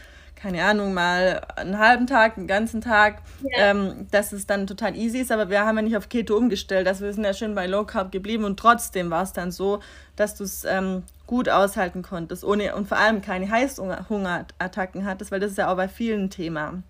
keine 0.43 0.61
Ahnung, 0.65 0.93
mal 0.93 1.39
einen 1.55 1.79
halben 1.79 2.05
Tag, 2.05 2.37
einen 2.37 2.47
ganzen 2.47 2.81
Tag, 2.81 3.21
ja. 3.43 3.71
ähm, 3.71 4.07
dass 4.11 4.33
es 4.33 4.45
dann 4.45 4.67
total 4.67 4.93
easy 4.97 5.19
ist. 5.19 5.31
Aber 5.31 5.49
wir 5.49 5.61
haben 5.61 5.77
ja 5.77 5.81
nicht 5.83 5.95
auf 5.95 6.09
Keto 6.09 6.35
umgestellt. 6.35 6.85
Also 6.85 7.05
wir 7.05 7.13
sind 7.13 7.23
ja 7.23 7.33
schön 7.33 7.55
bei 7.55 7.65
Low 7.65 7.85
Carb 7.85 8.11
geblieben 8.11 8.43
und 8.43 8.59
trotzdem 8.59 9.09
war 9.09 9.23
es 9.23 9.31
dann 9.31 9.53
so, 9.53 9.79
dass 10.17 10.35
du 10.35 10.43
es 10.43 10.65
ähm, 10.65 11.03
gut 11.27 11.47
aushalten 11.47 12.01
konntest 12.01 12.43
ohne 12.43 12.75
und 12.75 12.89
vor 12.89 12.97
allem 12.97 13.21
keine 13.21 13.49
Heißhungerattacken 13.49 15.05
hattest, 15.05 15.31
weil 15.31 15.39
das 15.39 15.51
ist 15.51 15.57
ja 15.57 15.71
auch 15.71 15.77
bei 15.77 15.87
vielen 15.87 16.29
Thema. 16.29 16.83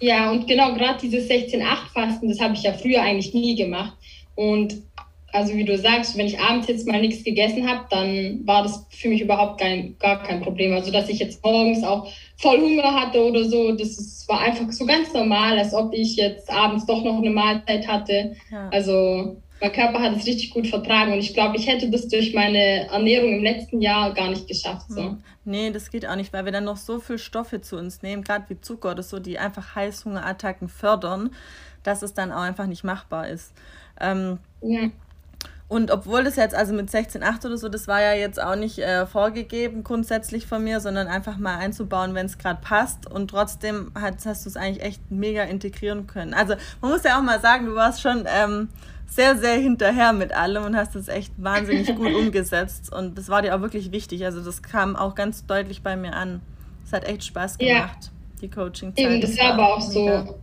Ja, 0.00 0.30
und 0.30 0.46
genau 0.46 0.74
gerade 0.74 1.00
dieses 1.00 1.30
16-8-Fasten, 1.30 2.28
das 2.28 2.40
habe 2.40 2.52
ich 2.52 2.62
ja 2.62 2.74
früher 2.74 3.00
eigentlich 3.00 3.32
nie 3.32 3.54
gemacht. 3.54 3.96
Und 4.34 4.82
also 5.32 5.54
wie 5.54 5.64
du 5.64 5.76
sagst, 5.78 6.16
wenn 6.16 6.26
ich 6.26 6.40
abends 6.40 6.68
jetzt 6.68 6.86
mal 6.86 7.00
nichts 7.00 7.24
gegessen 7.24 7.68
habe, 7.68 7.86
dann 7.90 8.40
war 8.44 8.62
das 8.62 8.86
für 8.90 9.08
mich 9.08 9.20
überhaupt 9.20 9.60
kein, 9.60 9.96
gar 9.98 10.22
kein 10.22 10.40
Problem. 10.40 10.72
Also 10.72 10.90
dass 10.90 11.08
ich 11.08 11.18
jetzt 11.18 11.42
morgens 11.44 11.84
auch 11.84 12.10
voll 12.36 12.60
Hunger 12.60 12.94
hatte 12.94 13.22
oder 13.22 13.44
so, 13.44 13.72
das 13.72 13.98
ist, 13.98 14.28
war 14.28 14.40
einfach 14.40 14.70
so 14.72 14.86
ganz 14.86 15.12
normal, 15.12 15.58
als 15.58 15.74
ob 15.74 15.92
ich 15.92 16.16
jetzt 16.16 16.50
abends 16.50 16.86
doch 16.86 17.02
noch 17.04 17.18
eine 17.18 17.30
Mahlzeit 17.30 17.86
hatte. 17.86 18.36
Ja. 18.50 18.68
Also 18.70 19.36
mein 19.60 19.72
Körper 19.72 20.00
hat 20.00 20.16
es 20.16 20.26
richtig 20.26 20.50
gut 20.50 20.66
vertragen 20.66 21.12
und 21.12 21.18
ich 21.18 21.34
glaube, 21.34 21.56
ich 21.56 21.66
hätte 21.66 21.90
das 21.90 22.08
durch 22.08 22.32
meine 22.34 22.88
Ernährung 22.88 23.34
im 23.34 23.42
letzten 23.42 23.82
Jahr 23.82 24.14
gar 24.14 24.30
nicht 24.30 24.48
geschafft. 24.48 24.86
So. 24.88 25.02
Hm. 25.02 25.22
Nee, 25.44 25.70
das 25.70 25.90
geht 25.90 26.06
auch 26.06 26.16
nicht, 26.16 26.32
weil 26.32 26.44
wir 26.44 26.52
dann 26.52 26.64
noch 26.64 26.78
so 26.78 26.98
viel 26.98 27.18
Stoffe 27.18 27.60
zu 27.60 27.76
uns 27.76 28.02
nehmen, 28.02 28.24
gerade 28.24 28.44
wie 28.48 28.60
Zucker 28.60 28.92
oder 28.92 29.02
so, 29.02 29.18
die 29.18 29.38
einfach 29.38 29.74
Heißhungerattacken 29.74 30.68
fördern, 30.68 31.30
dass 31.82 32.02
es 32.02 32.14
dann 32.14 32.32
auch 32.32 32.40
einfach 32.40 32.66
nicht 32.66 32.84
machbar 32.84 33.28
ist. 33.28 33.52
Ähm, 34.00 34.38
ja. 34.62 34.90
Und 35.70 35.92
obwohl 35.92 36.24
das 36.24 36.34
jetzt 36.34 36.52
also 36.52 36.74
mit 36.74 36.90
16,8 36.90 37.46
oder 37.46 37.56
so, 37.56 37.68
das 37.68 37.86
war 37.86 38.02
ja 38.02 38.12
jetzt 38.12 38.42
auch 38.42 38.56
nicht 38.56 38.80
äh, 38.80 39.06
vorgegeben 39.06 39.84
grundsätzlich 39.84 40.44
von 40.44 40.64
mir, 40.64 40.80
sondern 40.80 41.06
einfach 41.06 41.38
mal 41.38 41.58
einzubauen, 41.58 42.12
wenn 42.12 42.26
es 42.26 42.38
gerade 42.38 42.60
passt. 42.60 43.08
Und 43.08 43.30
trotzdem 43.30 43.92
hat, 43.94 44.16
hast 44.26 44.44
du 44.44 44.48
es 44.48 44.56
eigentlich 44.56 44.82
echt 44.82 45.12
mega 45.12 45.44
integrieren 45.44 46.08
können. 46.08 46.34
Also 46.34 46.54
man 46.80 46.90
muss 46.90 47.04
ja 47.04 47.16
auch 47.16 47.22
mal 47.22 47.38
sagen, 47.40 47.66
du 47.66 47.76
warst 47.76 48.02
schon 48.02 48.24
ähm, 48.26 48.68
sehr, 49.06 49.38
sehr 49.38 49.58
hinterher 49.58 50.12
mit 50.12 50.32
allem 50.32 50.64
und 50.64 50.76
hast 50.76 50.96
es 50.96 51.06
echt 51.06 51.32
wahnsinnig 51.36 51.86
gut 51.94 52.14
umgesetzt. 52.14 52.92
Und 52.92 53.16
das 53.16 53.28
war 53.28 53.40
dir 53.40 53.54
auch 53.54 53.60
wirklich 53.60 53.92
wichtig. 53.92 54.24
Also 54.24 54.42
das 54.42 54.64
kam 54.64 54.96
auch 54.96 55.14
ganz 55.14 55.46
deutlich 55.46 55.84
bei 55.84 55.94
mir 55.94 56.14
an. 56.14 56.40
Es 56.84 56.92
hat 56.92 57.04
echt 57.04 57.22
Spaß 57.22 57.58
gemacht, 57.58 57.98
ja. 58.02 58.10
die 58.42 58.50
Coaching-Zeit. 58.50 59.04
Eben, 59.04 59.20
das 59.20 59.38
war 59.38 59.52
aber 59.52 59.74
auch 59.74 59.88
mega. 59.88 60.26
so, 60.26 60.38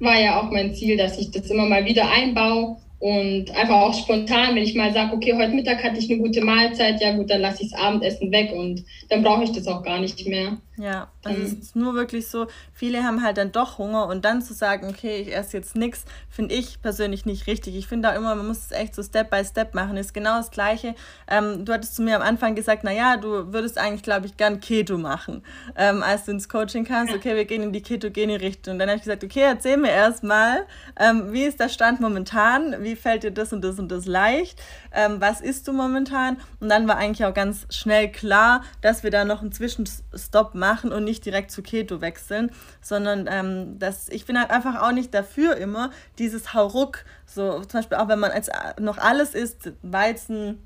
war 0.00 0.20
ja 0.20 0.40
auch 0.40 0.50
mein 0.50 0.74
Ziel, 0.74 0.96
dass 0.96 1.16
ich 1.18 1.30
das 1.30 1.46
immer 1.52 1.66
mal 1.66 1.84
wieder 1.84 2.10
einbaue 2.10 2.78
und 2.98 3.50
einfach 3.54 3.76
auch 3.76 3.94
spontan, 3.94 4.54
wenn 4.54 4.62
ich 4.62 4.74
mal 4.74 4.92
sage, 4.92 5.14
okay, 5.14 5.34
heute 5.36 5.52
Mittag 5.52 5.82
hatte 5.82 5.98
ich 5.98 6.10
eine 6.10 6.20
gute 6.20 6.42
Mahlzeit, 6.42 7.00
ja 7.00 7.14
gut, 7.14 7.30
dann 7.30 7.42
lasse 7.42 7.62
ich 7.62 7.70
das 7.70 7.80
Abendessen 7.80 8.32
weg 8.32 8.52
und 8.52 8.84
dann 9.10 9.22
brauche 9.22 9.44
ich 9.44 9.52
das 9.52 9.66
auch 9.66 9.82
gar 9.82 10.00
nicht 10.00 10.26
mehr. 10.26 10.56
Ja, 10.78 11.08
also 11.24 11.42
es 11.42 11.52
ist 11.54 11.76
nur 11.76 11.94
wirklich 11.94 12.28
so, 12.28 12.48
viele 12.74 13.02
haben 13.02 13.22
halt 13.22 13.38
dann 13.38 13.50
doch 13.50 13.78
Hunger 13.78 14.08
und 14.08 14.26
dann 14.26 14.42
zu 14.42 14.52
sagen, 14.52 14.88
okay, 14.88 15.22
ich 15.22 15.34
esse 15.34 15.56
jetzt 15.56 15.74
nichts, 15.74 16.04
finde 16.28 16.54
ich 16.54 16.82
persönlich 16.82 17.24
nicht 17.24 17.46
richtig. 17.46 17.76
Ich 17.76 17.86
finde 17.86 18.10
auch 18.10 18.14
immer, 18.14 18.34
man 18.34 18.46
muss 18.46 18.58
es 18.58 18.72
echt 18.72 18.94
so 18.94 19.02
Step 19.02 19.30
by 19.30 19.42
Step 19.42 19.74
machen. 19.74 19.96
Ist 19.96 20.12
genau 20.12 20.36
das 20.36 20.50
Gleiche. 20.50 20.94
Ähm, 21.28 21.64
du 21.64 21.72
hattest 21.72 21.96
zu 21.96 22.02
mir 22.02 22.16
am 22.16 22.22
Anfang 22.22 22.54
gesagt, 22.54 22.84
naja, 22.84 23.16
du 23.16 23.54
würdest 23.54 23.78
eigentlich, 23.78 24.02
glaube 24.02 24.26
ich, 24.26 24.36
gern 24.36 24.60
Keto 24.60 24.98
machen, 24.98 25.42
ähm, 25.76 26.02
als 26.02 26.26
du 26.26 26.32
ins 26.32 26.46
Coaching 26.46 26.84
kamst. 26.84 27.14
Okay, 27.14 27.34
wir 27.34 27.46
gehen 27.46 27.62
in 27.62 27.72
die 27.72 27.82
ketogene 27.82 28.38
Richtung. 28.42 28.74
Und 28.74 28.78
dann 28.78 28.90
habe 28.90 28.98
ich 28.98 29.04
gesagt, 29.04 29.24
okay, 29.24 29.44
erzähl 29.44 29.78
mir 29.78 29.90
erstmal, 29.90 30.66
ähm, 31.00 31.32
wie 31.32 31.44
ist 31.44 31.58
der 31.58 31.70
Stand 31.70 32.00
momentan? 32.00 32.84
Wie 32.86 32.94
fällt 32.94 33.24
dir 33.24 33.32
das 33.32 33.52
und 33.52 33.62
das 33.62 33.80
und 33.80 33.90
das 33.90 34.06
leicht? 34.06 34.62
Ähm, 34.92 35.20
was 35.20 35.40
isst 35.40 35.66
du 35.66 35.72
momentan? 35.72 36.36
Und 36.60 36.68
dann 36.68 36.86
war 36.86 36.98
eigentlich 36.98 37.26
auch 37.26 37.34
ganz 37.34 37.66
schnell 37.68 38.12
klar, 38.12 38.62
dass 38.80 39.02
wir 39.02 39.10
da 39.10 39.24
noch 39.24 39.42
einen 39.42 39.50
Zwischenstopp 39.50 40.54
machen 40.54 40.92
und 40.92 41.02
nicht 41.02 41.26
direkt 41.26 41.50
zu 41.50 41.62
Keto 41.62 42.00
wechseln, 42.00 42.52
sondern 42.80 43.28
ähm, 43.28 43.80
das, 43.80 44.08
ich 44.08 44.24
bin 44.24 44.38
halt 44.38 44.52
einfach 44.52 44.80
auch 44.80 44.92
nicht 44.92 45.12
dafür 45.12 45.56
immer, 45.56 45.90
dieses 46.20 46.54
Hauruck, 46.54 47.04
so 47.26 47.58
zum 47.64 47.80
Beispiel 47.80 47.98
auch 47.98 48.06
wenn 48.06 48.20
man 48.20 48.30
als 48.30 48.50
noch 48.78 48.98
alles 48.98 49.34
isst, 49.34 49.72
Weizen 49.82 50.64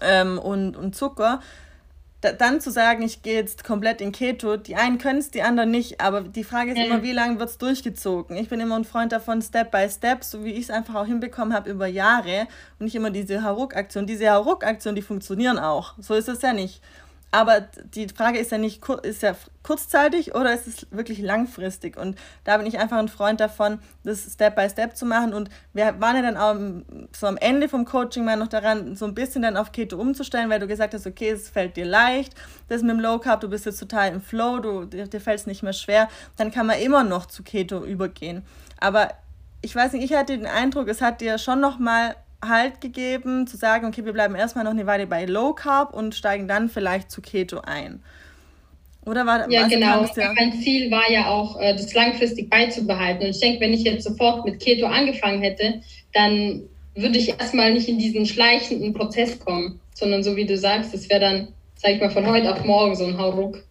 ähm, 0.00 0.38
und, 0.38 0.78
und 0.78 0.96
Zucker, 0.96 1.40
da, 2.24 2.32
dann 2.32 2.60
zu 2.60 2.70
sagen, 2.70 3.02
ich 3.02 3.22
gehe 3.22 3.34
jetzt 3.34 3.64
komplett 3.64 4.00
in 4.00 4.10
Keto, 4.10 4.56
die 4.56 4.76
einen 4.76 4.98
können 4.98 5.18
es, 5.18 5.30
die 5.30 5.42
anderen 5.42 5.70
nicht, 5.70 6.00
aber 6.00 6.22
die 6.22 6.44
Frage 6.44 6.72
ist 6.72 6.78
immer, 6.78 7.02
wie 7.02 7.12
lange 7.12 7.38
wird 7.38 7.50
es 7.50 7.58
durchgezogen? 7.58 8.36
Ich 8.36 8.48
bin 8.48 8.60
immer 8.60 8.76
ein 8.76 8.84
Freund 8.84 9.12
davon, 9.12 9.42
Step 9.42 9.70
by 9.70 9.88
Step, 9.90 10.24
so 10.24 10.44
wie 10.44 10.52
ich 10.52 10.64
es 10.64 10.70
einfach 10.70 10.94
auch 10.94 11.06
hinbekommen 11.06 11.54
habe 11.54 11.70
über 11.70 11.86
Jahre 11.86 12.48
und 12.78 12.84
nicht 12.84 12.94
immer 12.94 13.10
diese 13.10 13.42
Hauruck-Aktion. 13.42 14.06
Diese 14.06 14.30
Hauruck-Aktionen, 14.30 14.96
die 14.96 15.02
funktionieren 15.02 15.58
auch, 15.58 15.94
so 15.98 16.14
ist 16.14 16.28
es 16.28 16.40
ja 16.42 16.52
nicht. 16.52 16.80
Aber 17.34 17.62
die 17.62 18.06
Frage 18.06 18.38
ist 18.38 18.52
ja 18.52 18.58
nicht, 18.58 18.80
ist 19.02 19.22
ja 19.22 19.34
kurzzeitig 19.64 20.36
oder 20.36 20.54
ist 20.54 20.68
es 20.68 20.86
wirklich 20.92 21.18
langfristig? 21.18 21.96
Und 21.96 22.16
da 22.44 22.58
bin 22.58 22.66
ich 22.66 22.78
einfach 22.78 22.96
ein 22.96 23.08
Freund 23.08 23.40
davon, 23.40 23.80
das 24.04 24.32
Step 24.32 24.54
by 24.54 24.70
Step 24.70 24.96
zu 24.96 25.04
machen. 25.04 25.34
Und 25.34 25.50
wir 25.72 26.00
waren 26.00 26.14
ja 26.14 26.22
dann 26.22 26.36
auch 26.36 26.54
so 27.10 27.26
am 27.26 27.36
Ende 27.36 27.68
vom 27.68 27.86
Coaching 27.86 28.24
mal 28.24 28.36
noch 28.36 28.46
daran, 28.46 28.94
so 28.94 29.04
ein 29.04 29.16
bisschen 29.16 29.42
dann 29.42 29.56
auf 29.56 29.72
Keto 29.72 29.96
umzustellen, 29.96 30.48
weil 30.48 30.60
du 30.60 30.68
gesagt 30.68 30.94
hast, 30.94 31.08
okay, 31.08 31.30
es 31.30 31.48
fällt 31.48 31.76
dir 31.76 31.86
leicht, 31.86 32.34
das 32.68 32.82
mit 32.82 32.92
dem 32.92 33.00
Low 33.00 33.18
Carb, 33.18 33.40
du 33.40 33.48
bist 33.48 33.66
jetzt 33.66 33.80
total 33.80 34.12
im 34.12 34.20
Flow, 34.20 34.60
du, 34.60 34.84
dir, 34.84 35.08
dir 35.08 35.20
fällt 35.20 35.40
es 35.40 35.48
nicht 35.48 35.64
mehr 35.64 35.72
schwer. 35.72 36.08
Dann 36.36 36.52
kann 36.52 36.66
man 36.68 36.78
immer 36.78 37.02
noch 37.02 37.26
zu 37.26 37.42
Keto 37.42 37.84
übergehen. 37.84 38.44
Aber 38.78 39.08
ich 39.60 39.74
weiß 39.74 39.94
nicht, 39.94 40.04
ich 40.04 40.16
hatte 40.16 40.36
den 40.36 40.46
Eindruck, 40.46 40.86
es 40.86 41.00
hat 41.00 41.20
dir 41.20 41.38
schon 41.38 41.58
noch 41.58 41.80
mal 41.80 42.14
Halt 42.48 42.80
gegeben, 42.80 43.46
zu 43.46 43.56
sagen, 43.56 43.86
okay, 43.86 44.04
wir 44.04 44.12
bleiben 44.12 44.34
erstmal 44.34 44.64
noch 44.64 44.72
eine 44.72 44.86
Weile 44.86 45.06
bei 45.06 45.24
Low 45.24 45.52
Carb 45.52 45.94
und 45.94 46.14
steigen 46.14 46.48
dann 46.48 46.68
vielleicht 46.68 47.10
zu 47.10 47.20
Keto 47.20 47.60
ein. 47.60 48.02
Oder 49.06 49.26
war 49.26 49.50
Ja, 49.50 49.68
genau. 49.68 50.04
Ja 50.16 50.32
mein 50.34 50.52
Ziel 50.54 50.90
war 50.90 51.10
ja 51.10 51.28
auch, 51.28 51.60
äh, 51.60 51.74
das 51.74 51.92
langfristig 51.92 52.48
beizubehalten. 52.48 53.24
Und 53.24 53.30
ich 53.30 53.40
denke, 53.40 53.60
wenn 53.60 53.74
ich 53.74 53.82
jetzt 53.82 54.04
sofort 54.04 54.44
mit 54.44 54.60
Keto 54.60 54.86
angefangen 54.86 55.42
hätte, 55.42 55.82
dann 56.12 56.62
würde 56.94 57.18
ich 57.18 57.28
erstmal 57.28 57.72
nicht 57.72 57.88
in 57.88 57.98
diesen 57.98 58.24
schleichenden 58.24 58.94
Prozess 58.94 59.38
kommen, 59.38 59.80
sondern 59.94 60.22
so 60.22 60.36
wie 60.36 60.46
du 60.46 60.56
sagst, 60.56 60.94
das 60.94 61.08
wäre 61.10 61.20
dann, 61.20 61.48
sag 61.76 61.92
ich 61.92 62.00
mal, 62.00 62.10
von 62.10 62.26
heute 62.26 62.52
auf 62.52 62.64
morgen 62.64 62.94
so 62.94 63.04
ein 63.04 63.18
Hauruck. 63.18 63.62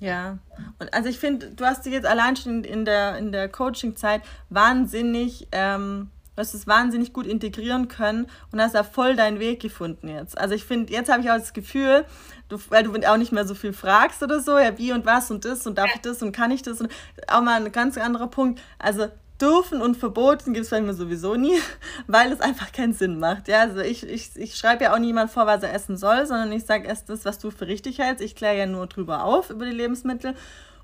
Ja, 0.00 0.38
und 0.78 0.92
also 0.94 1.08
ich 1.08 1.18
finde, 1.18 1.50
du 1.50 1.64
hast 1.64 1.84
dich 1.84 1.92
jetzt 1.92 2.06
allein 2.06 2.34
schon 2.36 2.64
in 2.64 2.84
der, 2.84 3.18
in 3.18 3.32
der 3.32 3.48
Coaching-Zeit 3.48 4.22
wahnsinnig 4.48 5.46
ähm, 5.52 6.10
Du 6.40 6.46
hast 6.46 6.54
es 6.54 6.66
wahnsinnig 6.66 7.12
gut 7.12 7.26
integrieren 7.26 7.88
können 7.88 8.26
und 8.50 8.62
hast 8.62 8.74
da 8.74 8.82
voll 8.82 9.14
deinen 9.14 9.40
Weg 9.40 9.60
gefunden 9.60 10.08
jetzt. 10.08 10.38
Also 10.38 10.54
ich 10.54 10.64
finde, 10.64 10.90
jetzt 10.90 11.12
habe 11.12 11.20
ich 11.20 11.30
auch 11.30 11.36
das 11.36 11.52
Gefühl, 11.52 12.06
du, 12.48 12.58
weil 12.70 12.82
du 12.82 12.94
auch 13.06 13.18
nicht 13.18 13.30
mehr 13.30 13.46
so 13.46 13.54
viel 13.54 13.74
fragst 13.74 14.22
oder 14.22 14.40
so, 14.40 14.58
ja, 14.58 14.78
wie 14.78 14.94
und 14.94 15.04
was 15.04 15.30
und 15.30 15.44
das 15.44 15.66
und 15.66 15.76
darf 15.76 15.90
ich 15.94 16.00
das 16.00 16.22
und 16.22 16.32
kann 16.32 16.50
ich 16.50 16.62
das 16.62 16.80
und 16.80 16.90
auch 17.28 17.42
mal 17.42 17.62
ein 17.62 17.70
ganz 17.72 17.98
anderer 17.98 18.28
Punkt. 18.28 18.62
Also 18.78 19.08
dürfen 19.38 19.82
und 19.82 19.98
verboten 19.98 20.54
gibt 20.54 20.64
es 20.64 20.70
bei 20.70 20.80
mir 20.80 20.94
sowieso 20.94 21.34
nie, 21.34 21.58
weil 22.06 22.32
es 22.32 22.40
einfach 22.40 22.72
keinen 22.72 22.94
Sinn 22.94 23.18
macht. 23.18 23.46
Ja, 23.46 23.60
also 23.60 23.80
ich, 23.80 24.08
ich, 24.08 24.30
ich 24.36 24.54
schreibe 24.54 24.84
ja 24.84 24.94
auch 24.94 24.98
niemand 24.98 25.30
vor, 25.30 25.44
was 25.44 25.62
er 25.62 25.74
essen 25.74 25.98
soll, 25.98 26.24
sondern 26.24 26.52
ich 26.52 26.64
sage 26.64 26.88
erst 26.88 27.10
das, 27.10 27.26
was 27.26 27.38
du 27.38 27.50
für 27.50 27.66
richtig 27.66 27.98
hältst. 27.98 28.24
Ich 28.24 28.34
kläre 28.34 28.56
ja 28.56 28.64
nur 28.64 28.86
drüber 28.86 29.24
auf, 29.24 29.50
über 29.50 29.66
die 29.66 29.76
Lebensmittel 29.76 30.34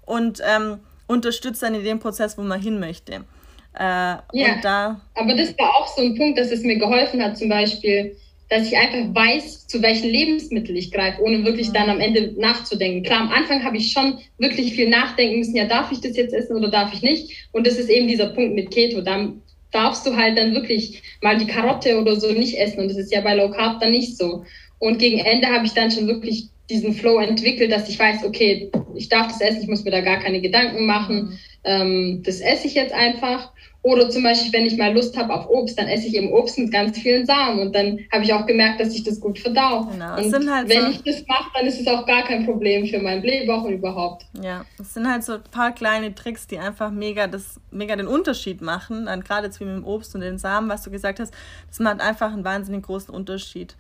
und 0.03 0.43
ähm, 0.45 0.81
unterstütze 1.07 1.65
dann 1.65 1.75
in 1.75 1.83
dem 1.83 1.99
Prozess, 1.99 2.37
wo 2.37 2.43
man 2.43 2.61
hin 2.61 2.79
möchte. 2.79 3.25
Äh, 3.79 4.17
ja, 4.33 4.59
da 4.63 5.01
aber 5.15 5.35
das 5.35 5.59
war 5.59 5.75
auch 5.75 5.87
so 5.89 6.03
ein 6.03 6.15
Punkt, 6.15 6.39
dass 6.39 6.51
es 6.51 6.63
mir 6.63 6.79
geholfen 6.79 7.23
hat, 7.23 7.37
zum 7.37 7.49
Beispiel, 7.49 8.17
dass 8.49 8.69
ich 8.69 8.77
einfach 8.77 9.15
weiß, 9.15 9.67
zu 9.67 9.83
welchen 9.83 10.09
Lebensmitteln 10.09 10.77
ich 10.77 10.93
greife, 10.93 11.23
ohne 11.23 11.45
wirklich 11.45 11.69
mhm. 11.69 11.73
dann 11.73 11.91
am 11.91 12.01
Ende 12.01 12.35
nachzudenken. 12.39 13.03
Klar, 13.03 13.21
am 13.21 13.33
Anfang 13.33 13.65
habe 13.65 13.77
ich 13.77 13.93
schon 13.93 14.19
wirklich 14.39 14.75
viel 14.75 14.89
nachdenken 14.89 15.39
müssen, 15.39 15.57
ja, 15.57 15.65
darf 15.65 15.91
ich 15.91 16.01
das 16.01 16.17
jetzt 16.17 16.33
essen 16.33 16.57
oder 16.57 16.69
darf 16.69 16.93
ich 16.93 17.03
nicht? 17.03 17.49
Und 17.53 17.67
das 17.67 17.77
ist 17.77 17.91
eben 17.91 18.07
dieser 18.07 18.29
Punkt 18.29 18.55
mit 18.55 18.71
Keto. 18.71 19.01
Da 19.01 19.33
darfst 19.73 20.07
du 20.07 20.17
halt 20.17 20.39
dann 20.39 20.55
wirklich 20.55 21.03
mal 21.23 21.37
die 21.37 21.47
Karotte 21.47 22.01
oder 22.01 22.17
so 22.17 22.31
nicht 22.33 22.57
essen. 22.57 22.81
Und 22.81 22.89
das 22.89 22.99
ist 22.99 23.13
ja 23.13 23.21
bei 23.21 23.35
Low 23.35 23.51
Carb 23.51 23.81
dann 23.81 23.91
nicht 23.91 24.17
so. 24.17 24.45
Und 24.79 24.99
gegen 24.99 25.19
Ende 25.19 25.49
habe 25.49 25.67
ich 25.67 25.73
dann 25.73 25.91
schon 25.91 26.07
wirklich 26.07 26.49
diesen 26.71 26.95
Flow 26.95 27.19
entwickelt, 27.19 27.73
dass 27.73 27.89
ich 27.89 27.99
weiß, 27.99 28.25
okay, 28.25 28.71
ich 28.95 29.09
darf 29.09 29.29
das 29.29 29.41
essen, 29.41 29.63
ich 29.63 29.69
muss 29.69 29.85
mir 29.85 29.91
da 29.91 30.01
gar 30.01 30.21
keine 30.21 30.41
Gedanken 30.41 30.87
machen. 30.87 31.17
Mhm. 31.17 31.39
Ähm, 31.67 32.23
das 32.25 32.41
esse 32.41 32.69
ich 32.69 32.75
jetzt 32.75 32.95
einfach. 32.95 33.53
Oder 33.83 34.11
zum 34.11 34.25
Beispiel, 34.25 34.53
wenn 34.53 34.67
ich 34.67 34.77
mal 34.77 34.93
Lust 34.93 35.17
habe 35.17 35.33
auf 35.33 35.49
Obst, 35.49 35.79
dann 35.79 35.87
esse 35.87 36.09
ich 36.09 36.17
eben 36.17 36.33
Obst 36.33 36.59
mit 36.59 36.73
ganz 36.73 36.99
vielen 36.99 37.25
Samen. 37.25 37.61
Und 37.61 37.73
dann 37.73 38.01
habe 38.13 38.25
ich 38.25 38.33
auch 38.33 38.45
gemerkt, 38.45 38.81
dass 38.81 38.93
ich 38.93 39.05
das 39.05 39.21
gut 39.21 39.39
verdau. 39.39 39.85
Genau. 39.85 40.17
Und 40.17 40.51
halt 40.51 40.69
wenn 40.69 40.87
so 40.87 40.91
ich 40.91 41.03
das 41.05 41.25
mache, 41.29 41.51
dann 41.55 41.67
ist 41.67 41.81
es 41.81 41.87
auch 41.87 42.05
gar 42.05 42.25
kein 42.25 42.45
Problem 42.45 42.85
für 42.87 42.99
meinen 42.99 43.23
Blähbauch 43.23 43.63
und 43.63 43.75
überhaupt. 43.75 44.27
Ja, 44.43 44.65
es 44.81 44.95
sind 44.95 45.09
halt 45.09 45.23
so 45.23 45.35
ein 45.35 45.43
paar 45.53 45.73
kleine 45.73 46.13
Tricks, 46.15 46.49
die 46.49 46.59
einfach 46.59 46.91
mega, 46.91 47.29
das, 47.29 47.61
mega 47.71 47.95
den 47.95 48.09
Unterschied 48.09 48.61
machen. 48.61 49.09
Gerade 49.25 49.47
jetzt 49.47 49.61
wie 49.61 49.65
mit 49.65 49.77
dem 49.77 49.85
Obst 49.85 50.17
und 50.17 50.23
den 50.23 50.39
Samen, 50.39 50.69
was 50.69 50.83
du 50.83 50.91
gesagt 50.91 51.21
hast, 51.21 51.33
das 51.69 51.79
macht 51.79 52.01
einfach 52.01 52.33
einen 52.33 52.45
wahnsinnig 52.45 52.83
großen 52.83 53.15
Unterschied. 53.15 53.77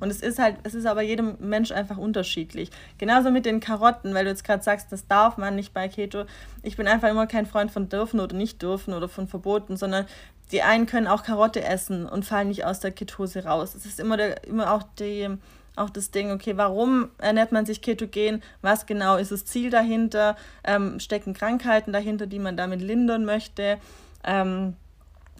Und 0.00 0.10
es 0.10 0.20
ist 0.20 0.38
halt, 0.38 0.56
es 0.62 0.74
ist 0.74 0.86
aber 0.86 1.02
jedem 1.02 1.36
Mensch 1.40 1.72
einfach 1.72 1.96
unterschiedlich. 1.96 2.70
Genauso 2.98 3.30
mit 3.30 3.46
den 3.46 3.60
Karotten, 3.60 4.14
weil 4.14 4.24
du 4.24 4.30
jetzt 4.30 4.44
gerade 4.44 4.62
sagst, 4.62 4.92
das 4.92 5.06
darf 5.06 5.36
man 5.36 5.56
nicht 5.56 5.74
bei 5.74 5.88
Keto. 5.88 6.24
Ich 6.62 6.76
bin 6.76 6.86
einfach 6.86 7.08
immer 7.08 7.26
kein 7.26 7.46
Freund 7.46 7.70
von 7.70 7.88
dürfen 7.88 8.20
oder 8.20 8.36
nicht 8.36 8.62
dürfen 8.62 8.94
oder 8.94 9.08
von 9.08 9.28
verboten, 9.28 9.76
sondern 9.76 10.06
die 10.52 10.62
einen 10.62 10.86
können 10.86 11.06
auch 11.06 11.22
Karotte 11.22 11.62
essen 11.62 12.06
und 12.06 12.24
fallen 12.24 12.48
nicht 12.48 12.64
aus 12.64 12.80
der 12.80 12.90
Ketose 12.90 13.44
raus. 13.44 13.74
Es 13.74 13.84
ist 13.86 14.00
immer, 14.00 14.16
der, 14.16 14.44
immer 14.44 14.72
auch, 14.72 14.82
die, 14.98 15.28
auch 15.76 15.90
das 15.90 16.10
Ding, 16.10 16.30
okay, 16.30 16.56
warum 16.56 17.10
ernährt 17.18 17.52
man 17.52 17.66
sich 17.66 17.82
ketogen? 17.82 18.42
Was 18.62 18.86
genau 18.86 19.16
ist 19.16 19.32
das 19.32 19.44
Ziel 19.44 19.70
dahinter? 19.70 20.36
Ähm, 20.64 21.00
stecken 21.00 21.34
Krankheiten 21.34 21.92
dahinter, 21.92 22.26
die 22.26 22.38
man 22.38 22.56
damit 22.56 22.80
lindern 22.80 23.24
möchte? 23.24 23.78
Ähm, 24.24 24.76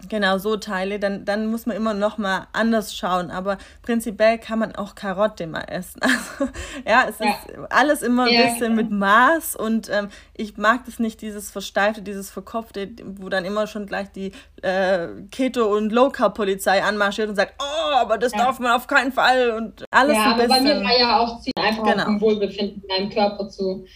Genau, 0.09 0.39
so 0.39 0.57
Teile, 0.57 0.99
dann, 0.99 1.25
dann 1.25 1.47
muss 1.47 1.67
man 1.67 1.77
immer 1.77 1.95
noch 1.95 2.19
mal 2.19 2.47
anders 2.53 2.95
schauen. 2.95 3.31
Aber 3.31 3.59
prinzipiell 3.83 4.39
kann 4.39 4.59
man 4.59 4.75
auch 4.77 4.95
Karotte 4.95 5.47
mal 5.47 5.65
essen. 5.69 6.01
Also, 6.39 6.53
ja, 6.87 7.07
es 7.09 7.19
ja. 7.19 7.31
ist 7.31 7.71
alles 7.71 8.03
immer 8.03 8.25
ein 8.25 8.35
ja, 8.35 8.43
bisschen 8.43 8.77
genau. 8.77 8.83
mit 8.83 8.91
Maß 8.91 9.57
und 9.57 9.89
ähm, 9.91 10.09
ich 10.35 10.57
mag 10.57 10.85
das 10.85 10.99
nicht, 10.99 11.21
dieses 11.21 11.51
Versteifte, 11.51 12.03
dieses 12.03 12.31
Verkopfte, 12.31 12.89
wo 13.05 13.29
dann 13.29 13.45
immer 13.45 13.67
schon 13.67 13.87
gleich 13.87 14.09
die 14.11 14.33
äh, 14.63 15.09
Keto- 15.31 15.75
und 15.77 15.91
Low-Carb-Polizei 15.91 16.83
anmarschiert 16.83 17.29
und 17.29 17.37
sagt, 17.37 17.55
oh, 17.61 17.95
aber 17.97 18.19
das 18.19 18.33
ja. 18.33 18.39
darf 18.39 18.59
man 18.61 18.73
auf 18.73 18.87
keinen 18.87 19.13
Fall 19.13 19.51
und 19.51 19.85
alles 19.91 20.17
ja, 20.17 20.33
ein 20.33 20.37
bisschen. 20.37 20.49
bei 20.49 20.61
mir 20.61 20.83
war 20.83 20.99
ja 20.99 21.19
auch 21.19 21.41
Ziel, 21.41 21.53
einfach 21.57 21.85
genau. 21.85 22.15
auf 22.15 22.21
Wohlbefinden 22.21 22.83
in 22.83 22.89
meinem 22.89 23.11
Körper 23.11 23.49
zu, 23.49 23.87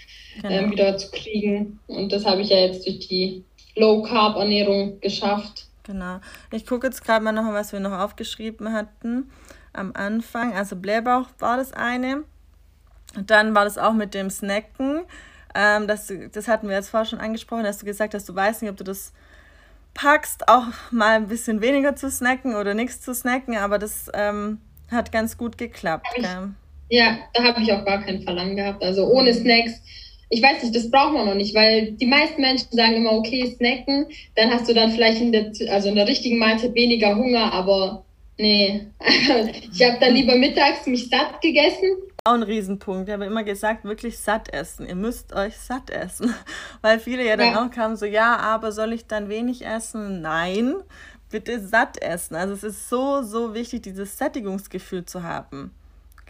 genau. 0.41 0.55
ähm, 0.55 0.71
wieder 0.71 0.97
zu 0.97 1.11
kriegen. 1.11 1.81
Und 1.87 2.13
das 2.13 2.25
habe 2.25 2.41
ich 2.41 2.49
ja 2.49 2.59
jetzt 2.59 2.87
durch 2.87 3.01
die 3.09 3.45
Low-Carb-Ernährung 3.77 5.01
geschafft. 5.01 5.67
Genau. 5.85 6.21
Ich 6.51 6.67
gucke 6.67 6.87
jetzt 6.87 7.05
gerade 7.05 7.25
mal 7.25 7.33
noch, 7.33 7.53
was 7.53 7.73
wir 7.73 7.81
noch 7.81 7.99
aufgeschrieben 7.99 8.73
hatten 8.73 9.31
am 9.73 9.93
Anfang. 9.95 10.55
Also 10.55 10.77
Blähbauch 10.77 11.29
war 11.39 11.57
das 11.57 11.73
eine. 11.73 12.25
Dann 13.15 13.55
war 13.55 13.65
das 13.65 13.79
auch 13.79 13.93
mit 13.93 14.15
dem 14.15 14.31
Snacken. 14.31 15.03
Ähm, 15.55 15.87
das, 15.87 16.13
das 16.33 16.49
hatten 16.49 16.69
wir 16.69 16.77
jetzt 16.77 16.91
vorher 16.91 17.07
schon 17.07 17.21
angesprochen, 17.21 17.65
dass 17.65 17.79
du 17.79 17.87
gesagt 17.87 18.15
hast, 18.15 18.29
du 18.29 18.35
weißt 18.35 18.63
nicht, 18.63 18.71
ob 18.71 18.77
du 18.77 18.85
das 18.85 19.13
packst, 19.95 20.49
auch 20.49 20.65
mal 20.91 21.17
ein 21.17 21.29
bisschen 21.29 21.61
weniger 21.61 21.95
zu 21.95 22.11
snacken 22.11 22.55
oder 22.55 22.73
nichts 22.73 23.03
zu 23.03 23.15
snacken, 23.15 23.59
aber 23.59 23.79
das 23.79 24.11
ähm, 24.15 24.59
hat 24.91 25.13
ganz 25.13 25.37
gut 25.37 25.59
geklappt. 25.59 26.07
Ich, 26.17 26.27
ja, 26.89 27.19
da 27.35 27.43
habe 27.45 27.61
ich 27.61 27.73
auch 27.73 27.85
gar 27.85 28.03
kein 28.03 28.23
Verlangen 28.23 28.57
gehabt. 28.57 28.83
Also 28.83 29.07
ohne 29.07 29.33
Snacks. 29.35 29.81
Ich 30.35 30.43
weiß 30.43 30.63
nicht, 30.63 30.75
das 30.75 30.91
braucht 30.91 31.13
man 31.13 31.27
noch 31.27 31.35
nicht, 31.35 31.55
weil 31.55 31.93
die 31.93 32.07
meisten 32.07 32.41
Menschen 32.41 32.69
sagen 32.71 32.97
immer, 32.97 33.13
okay, 33.13 33.55
snacken, 33.55 34.07
dann 34.35 34.51
hast 34.51 34.67
du 34.67 34.73
dann 34.73 34.91
vielleicht 34.91 35.21
in 35.21 35.31
der, 35.31 35.53
also 35.71 35.91
in 35.91 35.95
der 35.95 36.09
richtigen 36.09 36.39
Mahlzeit 36.39 36.75
weniger 36.75 37.15
Hunger, 37.15 37.53
aber 37.53 38.03
nee. 38.39 38.87
ich 39.73 39.83
habe 39.87 39.99
dann 40.01 40.15
lieber 40.15 40.35
mittags 40.37 40.87
mich 40.87 41.11
satt 41.11 41.43
gegessen 41.43 41.97
auch 42.25 42.35
ein 42.35 42.45
Riesenpunkt. 42.45 43.09
Ich 43.09 43.13
habe 43.13 43.25
immer 43.25 43.43
gesagt, 43.43 43.85
wirklich 43.85 44.17
satt 44.17 44.53
essen. 44.55 44.87
Ihr 44.87 44.95
müsst 44.95 45.33
euch 45.35 45.57
satt 45.57 45.91
essen. 45.91 46.33
Weil 46.81 47.01
viele 47.01 47.27
ja 47.27 47.37
dann 47.37 47.53
ja. 47.53 47.65
auch 47.67 47.71
kamen 47.71 47.97
so, 47.97 48.07
ja, 48.07 48.37
aber 48.37 48.71
soll 48.71 48.93
ich 48.93 49.07
dann 49.07 49.29
wenig 49.29 49.67
essen? 49.67 50.21
Nein, 50.23 50.77
bitte 51.31 51.59
satt 51.59 52.01
essen. 52.01 52.37
Also 52.37 52.55
es 52.55 52.63
ist 52.63 52.89
so, 52.89 53.23
so 53.23 53.55
wichtig, 53.55 53.83
dieses 53.83 54.17
Sättigungsgefühl 54.19 55.05
zu 55.05 55.25
haben. 55.25 55.75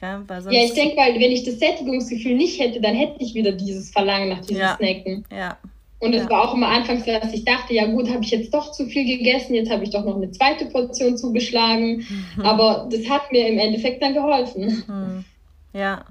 Okay? 0.02 0.20
ja, 0.50 0.64
ich 0.64 0.74
denke, 0.74 0.96
weil 0.96 1.14
wenn 1.14 1.30
ich 1.30 1.44
das 1.44 1.58
Sättigungsgefühl 1.60 2.34
nicht 2.34 2.58
hätte, 2.60 2.80
dann 2.80 2.94
hätte 2.94 3.22
ich 3.22 3.34
wieder 3.34 3.52
dieses 3.52 3.90
Verlangen 3.90 4.30
nach 4.30 4.40
diesem 4.40 4.56
ja. 4.56 4.76
Snacken. 4.76 5.24
Ja. 5.30 5.58
Und 6.00 6.14
es 6.14 6.24
ja. 6.24 6.30
war 6.30 6.48
auch 6.48 6.54
immer 6.54 6.66
anfangs, 6.66 7.04
dass 7.04 7.32
ich 7.32 7.44
dachte, 7.44 7.74
ja 7.74 7.86
gut, 7.86 8.10
habe 8.10 8.24
ich 8.24 8.32
jetzt 8.32 8.52
doch 8.52 8.72
zu 8.72 8.86
viel 8.86 9.06
gegessen, 9.06 9.54
jetzt 9.54 9.70
habe 9.70 9.84
ich 9.84 9.90
doch 9.90 10.04
noch 10.04 10.16
eine 10.16 10.32
zweite 10.32 10.66
Portion 10.66 11.16
zugeschlagen. 11.16 12.04
Mhm. 12.36 12.44
Aber 12.44 12.88
das 12.90 13.08
hat 13.08 13.30
mir 13.30 13.46
im 13.46 13.58
Endeffekt 13.58 14.02
dann 14.02 14.14
geholfen. 14.14 14.82
Mhm. 14.88 15.24
Ja, 15.72 16.04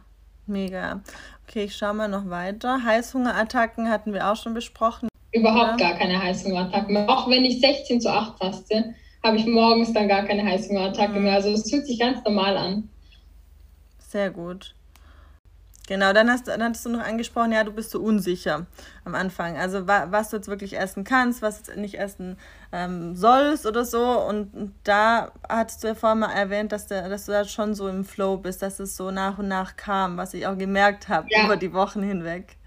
mega. 0.47 1.01
Okay, 1.45 1.65
ich 1.65 1.75
schaue 1.75 1.93
mal 1.93 2.07
noch 2.07 2.29
weiter. 2.29 2.81
Heißhungerattacken 2.85 3.89
hatten 3.89 4.13
wir 4.13 4.31
auch 4.31 4.37
schon 4.37 4.53
besprochen. 4.53 5.09
Überhaupt 5.33 5.81
ja. 5.81 5.89
gar 5.89 5.97
keine 5.97 6.23
Heißhungerattacken 6.23 6.93
mehr. 6.93 7.09
Auch 7.09 7.29
wenn 7.29 7.43
ich 7.43 7.59
16 7.59 7.99
zu 7.99 8.09
8 8.09 8.39
faste, 8.39 8.95
habe 9.21 9.35
ich 9.35 9.45
morgens 9.45 9.91
dann 9.91 10.07
gar 10.07 10.23
keine 10.23 10.45
Heißhungerattacke 10.45 11.17
mhm. 11.17 11.23
mehr. 11.23 11.33
Also 11.33 11.49
es 11.49 11.69
fühlt 11.69 11.85
sich 11.85 11.99
ganz 11.99 12.23
normal 12.23 12.55
an. 12.55 12.87
Sehr 14.11 14.29
gut. 14.29 14.75
Genau, 15.87 16.11
dann 16.11 16.29
hast, 16.29 16.47
dann 16.47 16.61
hattest 16.61 16.85
du 16.85 16.89
noch 16.89 16.99
angesprochen, 16.99 17.53
ja, 17.53 17.63
du 17.63 17.71
bist 17.71 17.91
so 17.91 17.99
unsicher 17.99 18.67
am 19.05 19.15
Anfang. 19.15 19.57
Also 19.57 19.87
wa, 19.87 20.07
was 20.09 20.29
du 20.29 20.35
jetzt 20.35 20.49
wirklich 20.49 20.77
essen 20.77 21.05
kannst, 21.05 21.41
was 21.41 21.63
du 21.63 21.79
nicht 21.79 21.97
essen 21.97 22.37
ähm, 22.73 23.15
sollst 23.15 23.65
oder 23.65 23.85
so. 23.85 24.19
Und 24.19 24.73
da 24.83 25.31
hattest 25.47 25.81
du 25.81 25.87
ja 25.87 25.95
vorhin 25.95 26.19
mal 26.19 26.33
erwähnt, 26.33 26.73
dass, 26.73 26.87
der, 26.87 27.07
dass 27.07 27.25
du 27.25 27.31
da 27.31 27.45
schon 27.45 27.73
so 27.73 27.87
im 27.87 28.03
Flow 28.03 28.35
bist, 28.35 28.61
dass 28.61 28.81
es 28.81 28.97
so 28.97 29.11
nach 29.11 29.39
und 29.39 29.47
nach 29.47 29.77
kam, 29.77 30.17
was 30.17 30.33
ich 30.33 30.45
auch 30.45 30.57
gemerkt 30.57 31.07
habe 31.07 31.27
ja. 31.29 31.45
über 31.45 31.55
die 31.55 31.71
Wochen 31.71 32.03
hinweg. 32.03 32.57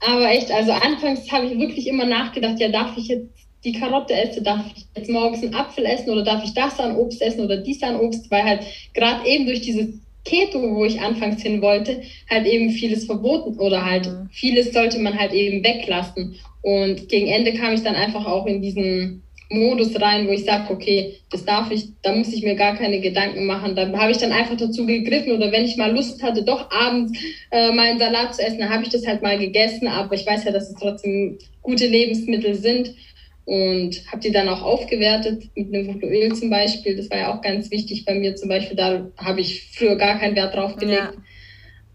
Aber 0.00 0.28
echt, 0.28 0.50
also 0.50 0.72
anfangs 0.72 1.30
habe 1.30 1.46
ich 1.46 1.58
wirklich 1.58 1.86
immer 1.86 2.04
nachgedacht, 2.04 2.58
ja, 2.58 2.68
darf 2.68 2.96
ich 2.96 3.08
jetzt 3.08 3.28
die 3.64 3.72
Karotte 3.72 4.12
essen, 4.12 4.42
darf 4.42 4.60
ich 4.74 4.86
jetzt 4.96 5.08
morgens 5.08 5.42
einen 5.42 5.54
Apfel 5.54 5.86
essen 5.86 6.10
oder 6.10 6.24
darf 6.24 6.42
ich 6.44 6.52
das 6.52 6.80
an 6.80 6.96
Obst 6.96 7.22
essen 7.22 7.44
oder 7.44 7.58
dies 7.58 7.82
an 7.82 7.96
Obst, 7.96 8.28
weil 8.30 8.42
halt 8.42 8.64
gerade 8.92 9.24
eben 9.26 9.46
durch 9.46 9.62
dieses 9.62 10.03
Keto, 10.24 10.74
wo 10.74 10.84
ich 10.84 11.00
anfangs 11.00 11.42
hin 11.42 11.60
wollte, 11.60 12.02
halt 12.30 12.46
eben 12.46 12.70
vieles 12.70 13.04
verboten 13.04 13.58
oder 13.58 13.84
halt 13.84 14.06
mhm. 14.06 14.28
vieles 14.32 14.72
sollte 14.72 14.98
man 14.98 15.18
halt 15.18 15.32
eben 15.32 15.64
weglassen. 15.64 16.36
Und 16.62 17.08
gegen 17.08 17.26
Ende 17.26 17.52
kam 17.54 17.74
ich 17.74 17.82
dann 17.82 17.94
einfach 17.94 18.26
auch 18.26 18.46
in 18.46 18.62
diesen 18.62 19.22
Modus 19.50 20.00
rein, 20.00 20.26
wo 20.26 20.32
ich 20.32 20.44
sage, 20.44 20.72
okay, 20.72 21.16
das 21.30 21.44
darf 21.44 21.70
ich, 21.70 21.88
da 22.02 22.14
muss 22.14 22.32
ich 22.32 22.42
mir 22.42 22.54
gar 22.54 22.74
keine 22.76 23.00
Gedanken 23.00 23.46
machen. 23.46 23.76
Da 23.76 23.92
habe 23.92 24.10
ich 24.10 24.18
dann 24.18 24.32
einfach 24.32 24.56
dazu 24.56 24.86
gegriffen 24.86 25.32
oder 25.32 25.52
wenn 25.52 25.66
ich 25.66 25.76
mal 25.76 25.92
Lust 25.92 26.22
hatte, 26.22 26.42
doch 26.42 26.70
abends 26.70 27.18
äh, 27.50 27.70
mal 27.72 27.90
einen 27.90 27.98
Salat 27.98 28.34
zu 28.34 28.42
essen, 28.42 28.58
dann 28.58 28.70
habe 28.70 28.84
ich 28.84 28.88
das 28.88 29.06
halt 29.06 29.22
mal 29.22 29.38
gegessen. 29.38 29.86
Aber 29.86 30.14
ich 30.14 30.26
weiß 30.26 30.44
ja, 30.44 30.52
dass 30.52 30.70
es 30.70 30.76
trotzdem 30.76 31.38
gute 31.62 31.86
Lebensmittel 31.86 32.54
sind 32.54 32.94
und 33.44 34.10
habe 34.10 34.20
die 34.20 34.32
dann 34.32 34.48
auch 34.48 34.62
aufgewertet 34.62 35.50
mit 35.54 35.74
einem 35.74 36.02
Öl 36.02 36.34
zum 36.34 36.50
Beispiel. 36.50 36.96
Das 36.96 37.10
war 37.10 37.18
ja 37.18 37.34
auch 37.34 37.42
ganz 37.42 37.70
wichtig 37.70 38.04
bei 38.04 38.14
mir 38.14 38.36
zum 38.36 38.48
Beispiel. 38.48 38.76
Da 38.76 39.06
habe 39.18 39.40
ich 39.40 39.70
früher 39.76 39.96
gar 39.96 40.18
keinen 40.18 40.34
Wert 40.34 40.54
drauf 40.54 40.76
gelegt. 40.76 41.14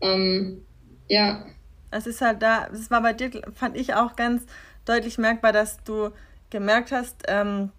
Ja. 0.02 0.14
Ähm, 0.14 0.62
ja. 1.08 1.46
Es 1.92 2.06
ist 2.06 2.22
halt 2.22 2.42
da, 2.44 2.68
es 2.72 2.92
war 2.92 3.02
bei 3.02 3.14
dir, 3.14 3.32
fand 3.56 3.76
ich 3.78 3.96
auch 3.96 4.16
ganz 4.16 4.46
deutlich 4.86 5.18
merkbar, 5.18 5.52
dass 5.52 5.84
du 5.84 6.12
gemerkt 6.52 6.92
hast, 6.92 7.24
ähm, 7.28 7.72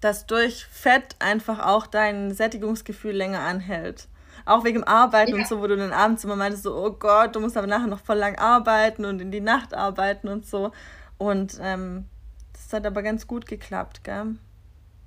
dass 0.00 0.26
durch 0.26 0.66
Fett 0.66 1.14
einfach 1.20 1.64
auch 1.64 1.86
dein 1.86 2.32
Sättigungsgefühl 2.32 3.12
länger 3.12 3.40
anhält. 3.40 4.08
Auch 4.44 4.64
wegen 4.64 4.80
dem 4.80 4.88
Arbeiten 4.88 5.32
ja. 5.32 5.36
und 5.36 5.46
so, 5.46 5.60
wo 5.60 5.68
du 5.68 5.76
dann 5.76 5.92
abends 5.92 6.24
immer 6.24 6.34
meintest, 6.34 6.64
so, 6.64 6.74
oh 6.74 6.90
Gott, 6.90 7.36
du 7.36 7.40
musst 7.40 7.56
aber 7.56 7.68
nachher 7.68 7.86
noch 7.86 8.00
voll 8.00 8.16
lang 8.16 8.36
arbeiten 8.36 9.04
und 9.04 9.20
in 9.20 9.30
die 9.30 9.40
Nacht 9.40 9.72
arbeiten 9.72 10.26
und 10.26 10.44
so. 10.46 10.72
Und 11.16 11.60
ähm, 11.62 12.06
das 12.52 12.72
hat 12.72 12.86
aber 12.86 13.02
ganz 13.02 13.26
gut 13.26 13.46
geklappt, 13.46 14.04
gell? 14.04 14.36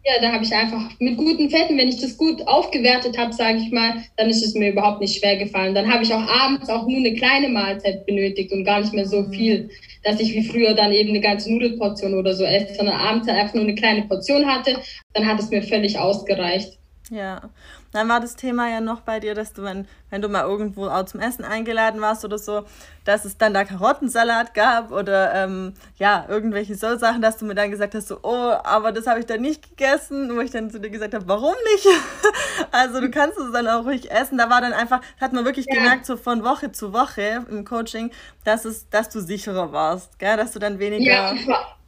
Ja, 0.07 0.21
da 0.21 0.31
habe 0.31 0.43
ich 0.43 0.53
einfach 0.53 0.91
mit 0.99 1.17
guten 1.17 1.49
Fetten, 1.49 1.79
wenn 1.79 1.89
ich 1.89 1.99
das 1.99 2.15
gut 2.15 2.47
aufgewertet 2.47 3.17
habe, 3.17 3.33
sage 3.33 3.57
ich 3.57 3.71
mal, 3.71 4.03
dann 4.17 4.29
ist 4.29 4.45
es 4.45 4.53
mir 4.53 4.69
überhaupt 4.71 5.01
nicht 5.01 5.17
schwer 5.19 5.35
gefallen. 5.37 5.73
Dann 5.73 5.91
habe 5.91 6.03
ich 6.03 6.13
auch 6.13 6.21
abends 6.21 6.69
auch 6.69 6.85
nur 6.85 6.99
eine 6.99 7.15
kleine 7.15 7.49
Mahlzeit 7.49 8.05
benötigt 8.05 8.51
und 8.51 8.65
gar 8.65 8.81
nicht 8.81 8.93
mehr 8.93 9.07
so 9.07 9.21
mhm. 9.21 9.33
viel, 9.33 9.69
dass 10.03 10.19
ich 10.19 10.31
wie 10.35 10.43
früher 10.43 10.75
dann 10.75 10.91
eben 10.91 11.09
eine 11.09 11.21
ganze 11.21 11.51
Nudelportion 11.51 12.13
oder 12.13 12.35
so 12.35 12.43
esse, 12.43 12.75
sondern 12.75 12.97
abends 12.97 13.27
einfach 13.27 13.55
nur 13.55 13.63
eine 13.63 13.73
kleine 13.73 14.03
Portion 14.03 14.45
hatte. 14.45 14.77
Dann 15.13 15.25
hat 15.25 15.39
es 15.39 15.49
mir 15.49 15.63
völlig 15.63 15.97
ausgereicht. 15.97 16.77
Ja, 17.09 17.49
dann 17.95 18.09
war 18.09 18.19
das 18.19 18.35
Thema 18.35 18.69
ja 18.69 18.81
noch 18.81 19.01
bei 19.01 19.21
dir, 19.21 19.33
dass 19.35 19.53
du, 19.53 19.63
wenn, 19.63 19.87
wenn 20.09 20.21
du 20.21 20.27
mal 20.27 20.43
irgendwo 20.43 20.87
auch 20.87 21.05
zum 21.05 21.21
Essen 21.21 21.45
eingeladen 21.45 22.01
warst 22.01 22.25
oder 22.25 22.37
so, 22.37 22.65
dass 23.05 23.23
es 23.23 23.37
dann 23.37 23.53
da 23.53 23.63
Karottensalat 23.63 24.53
gab 24.53 24.91
oder 24.91 25.33
ähm, 25.33 25.73
ja, 25.97 26.25
irgendwelche 26.27 26.75
so 26.75 26.97
Sachen, 26.97 27.21
dass 27.21 27.37
du 27.37 27.45
mir 27.45 27.55
dann 27.55 27.71
gesagt 27.71 27.95
hast, 27.95 28.09
so, 28.09 28.19
oh, 28.21 28.53
aber 28.63 28.91
das 28.91 29.07
habe 29.07 29.21
ich 29.21 29.25
dann 29.25 29.39
nicht 29.39 29.69
gegessen, 29.69 30.35
wo 30.35 30.41
ich 30.41 30.51
dann 30.51 30.69
zu 30.69 30.79
dir 30.79 30.89
gesagt 30.89 31.13
habe, 31.13 31.25
warum 31.27 31.55
nicht? 31.73 31.87
also 32.71 32.99
du 32.99 33.09
kannst 33.09 33.37
es 33.37 33.53
dann 33.53 33.67
auch 33.67 33.85
ruhig 33.85 34.11
essen. 34.11 34.37
Da 34.37 34.49
war 34.49 34.59
dann 34.59 34.73
einfach, 34.73 34.99
hat 35.21 35.31
man 35.31 35.45
wirklich 35.45 35.67
ja. 35.69 35.75
gemerkt, 35.75 36.05
so 36.05 36.17
von 36.17 36.43
Woche 36.43 36.73
zu 36.73 36.91
Woche 36.91 37.45
im 37.49 37.63
Coaching, 37.63 38.11
dass, 38.43 38.65
es, 38.65 38.89
dass 38.89 39.07
du 39.07 39.21
sicherer 39.21 39.71
warst, 39.71 40.19
gell? 40.19 40.35
dass 40.35 40.51
du 40.51 40.59
dann 40.59 40.79
weniger... 40.79 41.33
Ja, 41.33 41.33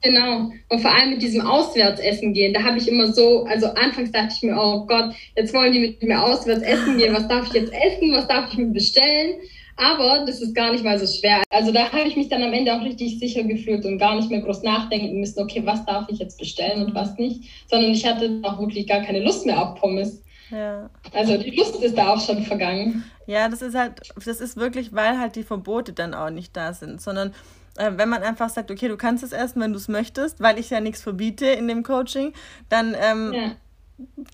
Genau. 0.08 0.52
Und 0.70 0.80
vor 0.80 0.92
allem 0.92 1.12
mit 1.12 1.22
diesem 1.22 1.42
Auswärtsessen 1.42 2.34
gehen, 2.34 2.54
da 2.54 2.64
habe 2.64 2.78
ich 2.78 2.88
immer 2.88 3.12
so, 3.12 3.44
also 3.44 3.68
anfangs 3.68 4.12
dachte 4.12 4.34
ich 4.36 4.44
mir, 4.44 4.56
oh 4.58 4.86
Gott, 4.86 5.14
jetzt 5.36 5.54
wollen 5.54 5.74
die 5.74 5.80
mit 5.80 6.02
mir 6.02 6.24
auswärts 6.24 6.64
essen 6.64 6.98
gehen, 6.98 7.14
was 7.14 7.28
darf 7.28 7.48
ich 7.48 7.54
jetzt 7.54 7.74
essen, 7.74 8.14
was 8.14 8.28
darf 8.28 8.52
ich 8.52 8.58
mir 8.58 8.68
bestellen? 8.68 9.36
Aber 9.76 10.26
das 10.26 10.42
ist 10.42 10.56
gar 10.56 10.72
nicht 10.72 10.84
mal 10.84 10.98
so 10.98 11.06
schwer. 11.06 11.44
Also 11.50 11.74
da 11.74 11.92
habe 11.92 12.08
ich 12.08 12.16
mich 12.16 12.30
dann 12.30 12.42
am 12.42 12.54
Ende 12.54 12.74
auch 12.74 12.84
richtig 12.84 13.20
sicher 13.20 13.44
gefühlt 13.44 13.86
und 13.86 14.00
gar 14.00 14.16
nicht 14.16 14.32
mehr 14.32 14.42
groß 14.42 14.64
nachdenken 14.64 15.20
müssen, 15.20 15.42
okay, 15.42 15.62
was 15.66 15.86
darf 15.86 16.06
ich 16.08 16.20
jetzt 16.20 16.40
bestellen 16.40 16.86
und 16.86 16.96
was 16.96 17.18
nicht, 17.18 17.44
sondern 17.70 17.92
ich 17.92 18.06
hatte 18.06 18.40
auch 18.44 18.60
wirklich 18.60 18.88
gar 18.88 19.02
keine 19.02 19.20
Lust 19.20 19.46
mehr 19.46 19.62
auf 19.62 19.80
Pommes. 19.80 20.24
Ja. 20.50 20.90
Also 21.12 21.38
die 21.38 21.52
Lust 21.52 21.84
ist 21.84 21.98
da 21.98 22.14
auch 22.14 22.26
schon 22.26 22.44
vergangen. 22.44 23.04
Ja, 23.28 23.50
das 23.50 23.62
ist 23.62 23.76
halt, 23.76 24.00
das 24.16 24.40
ist 24.40 24.56
wirklich, 24.56 24.94
weil 24.94 25.20
halt 25.20 25.36
die 25.36 25.44
Verbote 25.44 25.92
dann 25.92 26.14
auch 26.14 26.30
nicht 26.30 26.56
da 26.56 26.74
sind, 26.74 27.02
sondern 27.02 27.34
äh, 27.78 27.98
wenn 27.98 28.10
man 28.10 28.24
einfach 28.24 28.50
sagt, 28.50 28.72
okay, 28.72 28.88
du 28.88 28.98
kannst 28.98 29.24
es 29.24 29.32
essen, 29.32 29.62
wenn 29.62 29.72
du 29.72 29.78
es 29.78 29.88
möchtest, 29.88 30.42
weil 30.42 30.60
ich 30.60 30.70
ja 30.70 30.80
nichts 30.80 31.02
verbiete 31.02 31.46
in 31.46 31.68
dem 31.68 31.84
Coaching, 31.84 32.34
dann, 32.70 32.96
ähm, 33.00 33.34
ja. 33.34 33.52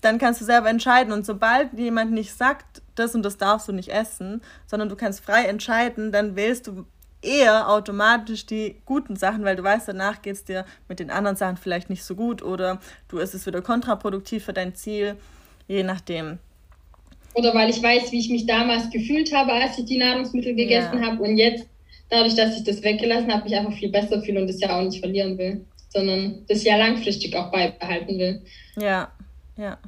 dann 0.00 0.18
kannst 0.18 0.40
du 0.40 0.44
selber 0.44 0.68
entscheiden. 0.68 1.12
Und 1.12 1.24
sobald 1.26 1.72
jemand 1.78 2.12
nicht 2.12 2.36
sagt, 2.36 2.82
das 2.94 3.14
und 3.14 3.22
das 3.22 3.36
darfst 3.36 3.68
du 3.68 3.72
nicht 3.72 3.88
essen, 3.88 4.42
sondern 4.66 4.88
du 4.88 4.96
kannst 4.96 5.24
frei 5.24 5.44
entscheiden, 5.44 6.12
dann 6.12 6.36
wählst 6.36 6.66
du 6.66 6.84
eher 7.24 7.68
automatisch 7.70 8.46
die 8.46 8.76
guten 8.84 9.16
Sachen, 9.16 9.44
weil 9.44 9.56
du 9.56 9.62
weißt, 9.62 9.88
danach 9.88 10.22
geht 10.22 10.34
es 10.34 10.44
dir 10.44 10.64
mit 10.88 11.00
den 11.00 11.10
anderen 11.10 11.36
Sachen 11.36 11.56
vielleicht 11.56 11.90
nicht 11.90 12.04
so 12.04 12.14
gut 12.14 12.42
oder 12.42 12.80
du 13.08 13.18
ist 13.18 13.34
es 13.34 13.46
wieder 13.46 13.62
kontraproduktiv 13.62 14.44
für 14.44 14.52
dein 14.52 14.74
Ziel, 14.74 15.16
je 15.66 15.82
nachdem. 15.82 16.38
Oder 17.34 17.52
weil 17.54 17.70
ich 17.70 17.82
weiß, 17.82 18.12
wie 18.12 18.20
ich 18.20 18.30
mich 18.30 18.46
damals 18.46 18.90
gefühlt 18.90 19.34
habe, 19.34 19.52
als 19.52 19.78
ich 19.78 19.86
die 19.86 19.98
Nahrungsmittel 19.98 20.54
gegessen 20.54 21.00
ja. 21.00 21.06
habe 21.06 21.22
und 21.22 21.36
jetzt 21.36 21.66
dadurch, 22.10 22.34
dass 22.34 22.56
ich 22.56 22.64
das 22.64 22.82
weggelassen 22.82 23.32
habe, 23.32 23.44
mich 23.44 23.56
einfach 23.56 23.72
viel 23.72 23.90
besser 23.90 24.22
fühle 24.22 24.40
und 24.40 24.48
das 24.48 24.60
ja 24.60 24.78
auch 24.78 24.82
nicht 24.82 25.00
verlieren 25.00 25.36
will, 25.38 25.64
sondern 25.88 26.44
das 26.48 26.64
ja 26.64 26.76
langfristig 26.76 27.34
auch 27.36 27.50
beibehalten 27.50 28.18
will. 28.18 28.42
Ja, 28.76 29.12
ja. 29.56 29.78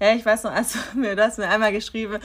Ja, 0.00 0.14
ich 0.14 0.24
weiß 0.24 0.44
noch, 0.44 0.52
als 0.52 0.72
du 0.72 0.78
mir 0.98 1.16
das 1.16 1.38
mir 1.38 1.48
einmal 1.48 1.72
geschrieben 1.72 2.18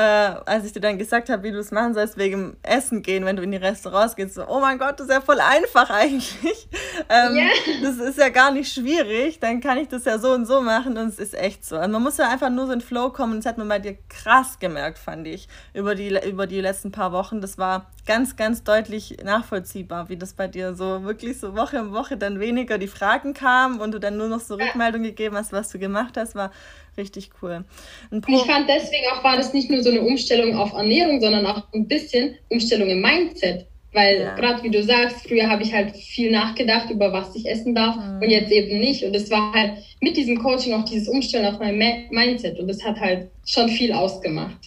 äh, 0.00 0.40
als 0.46 0.64
ich 0.64 0.72
dir 0.72 0.80
dann 0.80 0.96
gesagt 0.96 1.28
habe, 1.28 1.42
wie 1.42 1.50
du 1.50 1.58
es 1.58 1.70
machen 1.72 1.92
sollst 1.92 2.16
wegen 2.16 2.56
Essen 2.62 3.02
gehen, 3.02 3.26
wenn 3.26 3.36
du 3.36 3.42
in 3.42 3.50
die 3.50 3.58
Restaurants 3.58 4.16
gehst, 4.16 4.34
so, 4.34 4.46
oh 4.48 4.58
mein 4.58 4.78
Gott, 4.78 4.98
das 4.98 5.08
ist 5.08 5.12
ja 5.12 5.20
voll 5.20 5.40
einfach 5.40 5.90
eigentlich. 5.90 6.68
ähm, 7.10 7.34
yeah. 7.34 7.50
Das 7.82 7.96
ist 7.96 8.16
ja 8.16 8.30
gar 8.30 8.50
nicht 8.50 8.72
schwierig, 8.72 9.40
dann 9.40 9.60
kann 9.60 9.76
ich 9.76 9.88
das 9.88 10.06
ja 10.06 10.18
so 10.18 10.32
und 10.32 10.46
so 10.46 10.62
machen 10.62 10.96
und 10.96 11.08
es 11.08 11.18
ist 11.18 11.34
echt 11.34 11.66
so. 11.66 11.76
Also 11.76 11.90
man 11.90 12.02
muss 12.02 12.16
ja 12.16 12.30
einfach 12.30 12.48
nur 12.48 12.66
so 12.66 12.72
in 12.72 12.80
Flow 12.80 13.10
kommen 13.10 13.32
und 13.34 13.38
das 13.40 13.46
hat 13.46 13.58
man 13.58 13.68
bei 13.68 13.78
dir 13.78 13.98
krass 14.08 14.58
gemerkt, 14.58 14.98
fand 14.98 15.26
ich, 15.26 15.48
über 15.74 15.94
die, 15.94 16.18
über 16.26 16.46
die 16.46 16.62
letzten 16.62 16.92
paar 16.92 17.12
Wochen. 17.12 17.42
Das 17.42 17.58
war 17.58 17.90
ganz, 18.06 18.36
ganz 18.36 18.64
deutlich 18.64 19.18
nachvollziehbar, 19.22 20.08
wie 20.08 20.16
das 20.16 20.32
bei 20.32 20.48
dir 20.48 20.74
so 20.74 21.02
wirklich 21.04 21.38
so 21.38 21.54
Woche 21.54 21.80
um 21.80 21.92
Woche 21.92 22.16
dann 22.16 22.40
weniger 22.40 22.78
die 22.78 22.88
Fragen 22.88 23.34
kamen 23.34 23.80
und 23.80 23.92
du 23.92 24.00
dann 24.00 24.16
nur 24.16 24.28
noch 24.28 24.40
so 24.40 24.54
Rückmeldung 24.54 25.02
gegeben 25.02 25.36
hast, 25.36 25.52
was 25.52 25.68
du 25.68 25.78
gemacht 25.78 26.16
hast, 26.16 26.34
war 26.34 26.50
richtig 27.00 27.30
cool. 27.42 27.64
ich 28.12 28.42
fand 28.42 28.68
deswegen 28.68 29.06
auch, 29.12 29.24
war 29.24 29.36
das 29.36 29.52
nicht 29.52 29.70
nur 29.70 29.82
so 29.82 29.90
eine 29.90 30.02
Umstellung 30.02 30.54
auf 30.56 30.72
Ernährung, 30.72 31.20
sondern 31.20 31.46
auch 31.46 31.64
ein 31.72 31.88
bisschen 31.88 32.36
Umstellung 32.48 32.88
im 32.88 33.00
Mindset. 33.00 33.66
Weil 33.92 34.20
ja. 34.20 34.34
gerade 34.36 34.62
wie 34.62 34.70
du 34.70 34.84
sagst, 34.84 35.26
früher 35.26 35.50
habe 35.50 35.64
ich 35.64 35.72
halt 35.72 35.96
viel 35.96 36.30
nachgedacht 36.30 36.90
über 36.90 37.12
was 37.12 37.34
ich 37.34 37.48
essen 37.48 37.74
darf 37.74 37.96
mhm. 37.96 38.22
und 38.22 38.30
jetzt 38.30 38.52
eben 38.52 38.78
nicht. 38.78 39.02
Und 39.04 39.16
es 39.16 39.30
war 39.30 39.52
halt 39.52 39.78
mit 40.00 40.16
diesem 40.16 40.38
Coaching 40.38 40.74
auch 40.74 40.84
dieses 40.84 41.08
Umstellen 41.08 41.52
auf 41.52 41.58
mein 41.58 41.76
Mindset 42.10 42.58
und 42.60 42.68
das 42.68 42.84
hat 42.84 43.00
halt 43.00 43.30
schon 43.44 43.68
viel 43.68 43.92
ausgemacht. 43.92 44.58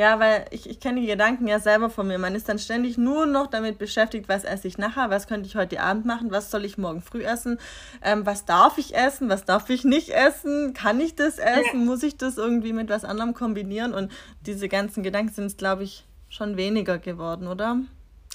Ja, 0.00 0.18
weil 0.18 0.46
ich, 0.50 0.66
ich 0.66 0.80
kenne 0.80 1.02
die 1.02 1.06
Gedanken 1.06 1.46
ja 1.46 1.58
selber 1.58 1.90
von 1.90 2.08
mir. 2.08 2.16
Man 2.16 2.34
ist 2.34 2.48
dann 2.48 2.58
ständig 2.58 2.96
nur 2.96 3.26
noch 3.26 3.48
damit 3.48 3.76
beschäftigt, 3.76 4.30
was 4.30 4.44
esse 4.44 4.66
ich 4.66 4.78
nachher, 4.78 5.10
was 5.10 5.26
könnte 5.26 5.46
ich 5.46 5.56
heute 5.56 5.78
Abend 5.82 6.06
machen, 6.06 6.30
was 6.30 6.50
soll 6.50 6.64
ich 6.64 6.78
morgen 6.78 7.02
früh 7.02 7.22
essen, 7.22 7.58
ähm, 8.00 8.24
was 8.24 8.46
darf 8.46 8.78
ich 8.78 8.94
essen, 8.94 9.28
was 9.28 9.44
darf 9.44 9.68
ich 9.68 9.84
nicht 9.84 10.08
essen, 10.08 10.72
kann 10.72 11.00
ich 11.00 11.16
das 11.16 11.36
essen, 11.36 11.84
muss 11.84 12.02
ich 12.02 12.16
das 12.16 12.38
irgendwie 12.38 12.72
mit 12.72 12.88
was 12.88 13.04
anderem 13.04 13.34
kombinieren 13.34 13.92
und 13.92 14.10
diese 14.46 14.70
ganzen 14.70 15.02
Gedanken 15.02 15.34
sind, 15.34 15.58
glaube 15.58 15.82
ich, 15.82 16.06
schon 16.30 16.56
weniger 16.56 16.96
geworden, 16.98 17.46
oder? 17.46 17.76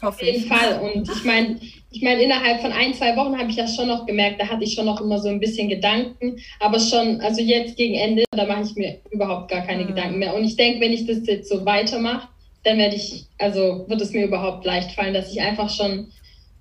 Auf 0.01 0.21
jeden 0.21 0.45
Fall. 0.45 0.79
Und 0.81 1.09
ich 1.09 1.23
meine, 1.23 1.59
ich 1.91 2.01
meine, 2.01 2.21
innerhalb 2.21 2.61
von 2.61 2.71
ein, 2.73 2.93
zwei 2.93 3.15
Wochen 3.15 3.37
habe 3.37 3.49
ich 3.49 3.55
ja 3.55 3.67
schon 3.67 3.87
noch 3.87 4.05
gemerkt, 4.05 4.41
da 4.41 4.47
hatte 4.47 4.65
ich 4.65 4.73
schon 4.73 4.85
noch 4.85 4.99
immer 4.99 5.19
so 5.19 5.29
ein 5.29 5.39
bisschen 5.39 5.69
Gedanken. 5.69 6.37
Aber 6.59 6.79
schon, 6.79 7.21
also 7.21 7.41
jetzt 7.41 7.77
gegen 7.77 7.95
Ende, 7.95 8.25
da 8.31 8.45
mache 8.45 8.63
ich 8.63 8.75
mir 8.75 8.99
überhaupt 9.11 9.49
gar 9.49 9.65
keine 9.65 9.83
mhm. 9.83 9.87
Gedanken 9.87 10.19
mehr. 10.19 10.35
Und 10.35 10.43
ich 10.43 10.57
denke, 10.57 10.81
wenn 10.81 10.91
ich 10.91 11.05
das 11.05 11.25
jetzt 11.25 11.49
so 11.49 11.65
weitermache, 11.65 12.27
dann 12.63 12.77
werde 12.77 12.95
ich, 12.95 13.25
also 13.37 13.85
wird 13.87 14.01
es 14.01 14.11
mir 14.11 14.25
überhaupt 14.25 14.65
leicht 14.65 14.91
fallen, 14.91 15.13
dass 15.13 15.31
ich 15.31 15.39
einfach 15.39 15.69
schon 15.69 16.07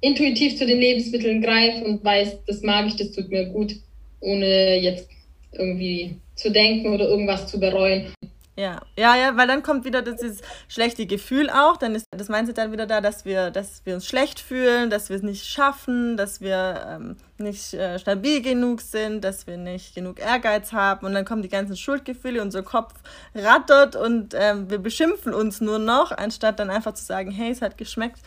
intuitiv 0.00 0.56
zu 0.56 0.66
den 0.66 0.78
Lebensmitteln 0.78 1.42
greife 1.42 1.84
und 1.84 2.04
weiß, 2.04 2.44
das 2.46 2.62
mag 2.62 2.86
ich, 2.86 2.96
das 2.96 3.12
tut 3.12 3.30
mir 3.30 3.46
gut, 3.46 3.74
ohne 4.20 4.78
jetzt 4.78 5.08
irgendwie 5.52 6.16
zu 6.36 6.52
denken 6.52 6.88
oder 6.92 7.08
irgendwas 7.08 7.46
zu 7.46 7.58
bereuen. 7.58 8.12
Ja, 8.56 8.80
ja, 8.96 9.16
ja, 9.16 9.36
weil 9.36 9.48
dann 9.48 9.64
kommt 9.64 9.84
wieder 9.84 10.00
dieses 10.00 10.40
schlechte 10.68 11.06
Gefühl 11.06 11.50
auch, 11.50 11.76
dann 11.76 11.96
ist 11.96 12.06
das 12.12 12.28
Mindset 12.28 12.56
dann 12.58 12.70
wieder 12.70 12.86
da, 12.86 13.00
dass 13.00 13.24
wir, 13.24 13.50
dass 13.50 13.84
wir 13.84 13.96
uns 13.96 14.06
schlecht 14.06 14.38
fühlen, 14.38 14.90
dass 14.90 15.08
wir 15.08 15.16
es 15.16 15.22
nicht 15.22 15.44
schaffen, 15.44 16.16
dass 16.16 16.40
wir 16.40 16.86
ähm, 16.88 17.16
nicht 17.36 17.74
äh, 17.74 17.98
stabil 17.98 18.42
genug 18.42 18.80
sind, 18.80 19.24
dass 19.24 19.48
wir 19.48 19.56
nicht 19.56 19.96
genug 19.96 20.20
Ehrgeiz 20.20 20.72
haben. 20.72 21.04
Und 21.04 21.14
dann 21.14 21.24
kommen 21.24 21.42
die 21.42 21.48
ganzen 21.48 21.76
Schuldgefühle, 21.76 22.40
unser 22.40 22.62
Kopf 22.62 22.94
rattert 23.34 23.96
und 23.96 24.34
ähm, 24.34 24.70
wir 24.70 24.78
beschimpfen 24.78 25.34
uns 25.34 25.60
nur 25.60 25.80
noch, 25.80 26.12
anstatt 26.12 26.60
dann 26.60 26.70
einfach 26.70 26.94
zu 26.94 27.04
sagen, 27.04 27.32
hey, 27.32 27.50
es 27.50 27.60
hat 27.60 27.76
geschmeckt, 27.76 28.20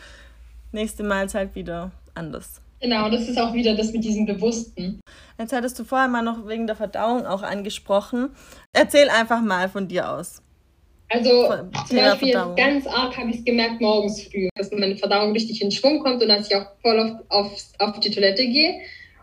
nächste 0.72 1.08
halt 1.08 1.54
wieder 1.54 1.90
anders. 2.14 2.60
Genau, 2.80 3.08
das 3.10 3.28
ist 3.28 3.38
auch 3.38 3.52
wieder 3.52 3.74
das 3.74 3.92
mit 3.92 4.04
diesem 4.04 4.26
Bewussten. 4.26 5.00
Jetzt 5.38 5.52
hattest 5.52 5.78
du 5.78 5.84
vorher 5.84 6.08
mal 6.08 6.22
noch 6.22 6.46
wegen 6.46 6.66
der 6.66 6.76
Verdauung 6.76 7.26
auch 7.26 7.42
angesprochen. 7.42 8.30
Erzähl 8.72 9.08
einfach 9.08 9.40
mal 9.40 9.68
von 9.68 9.88
dir 9.88 10.10
aus. 10.10 10.42
Also 11.10 11.48
zum 11.88 11.96
Beispiel 11.96 12.32
ganz 12.56 12.86
arg 12.86 13.16
habe 13.16 13.30
ich 13.30 13.38
es 13.38 13.44
gemerkt 13.44 13.80
morgens 13.80 14.22
früh, 14.24 14.48
dass 14.56 14.70
meine 14.72 14.96
Verdauung 14.96 15.32
richtig 15.32 15.62
in 15.62 15.70
Schwung 15.70 16.00
kommt 16.02 16.22
und 16.22 16.28
dass 16.28 16.48
ich 16.48 16.54
auch 16.54 16.66
voll 16.82 16.98
auf, 16.98 17.12
auf, 17.30 17.62
auf 17.78 18.00
die 18.00 18.10
Toilette 18.10 18.46
gehe 18.46 18.80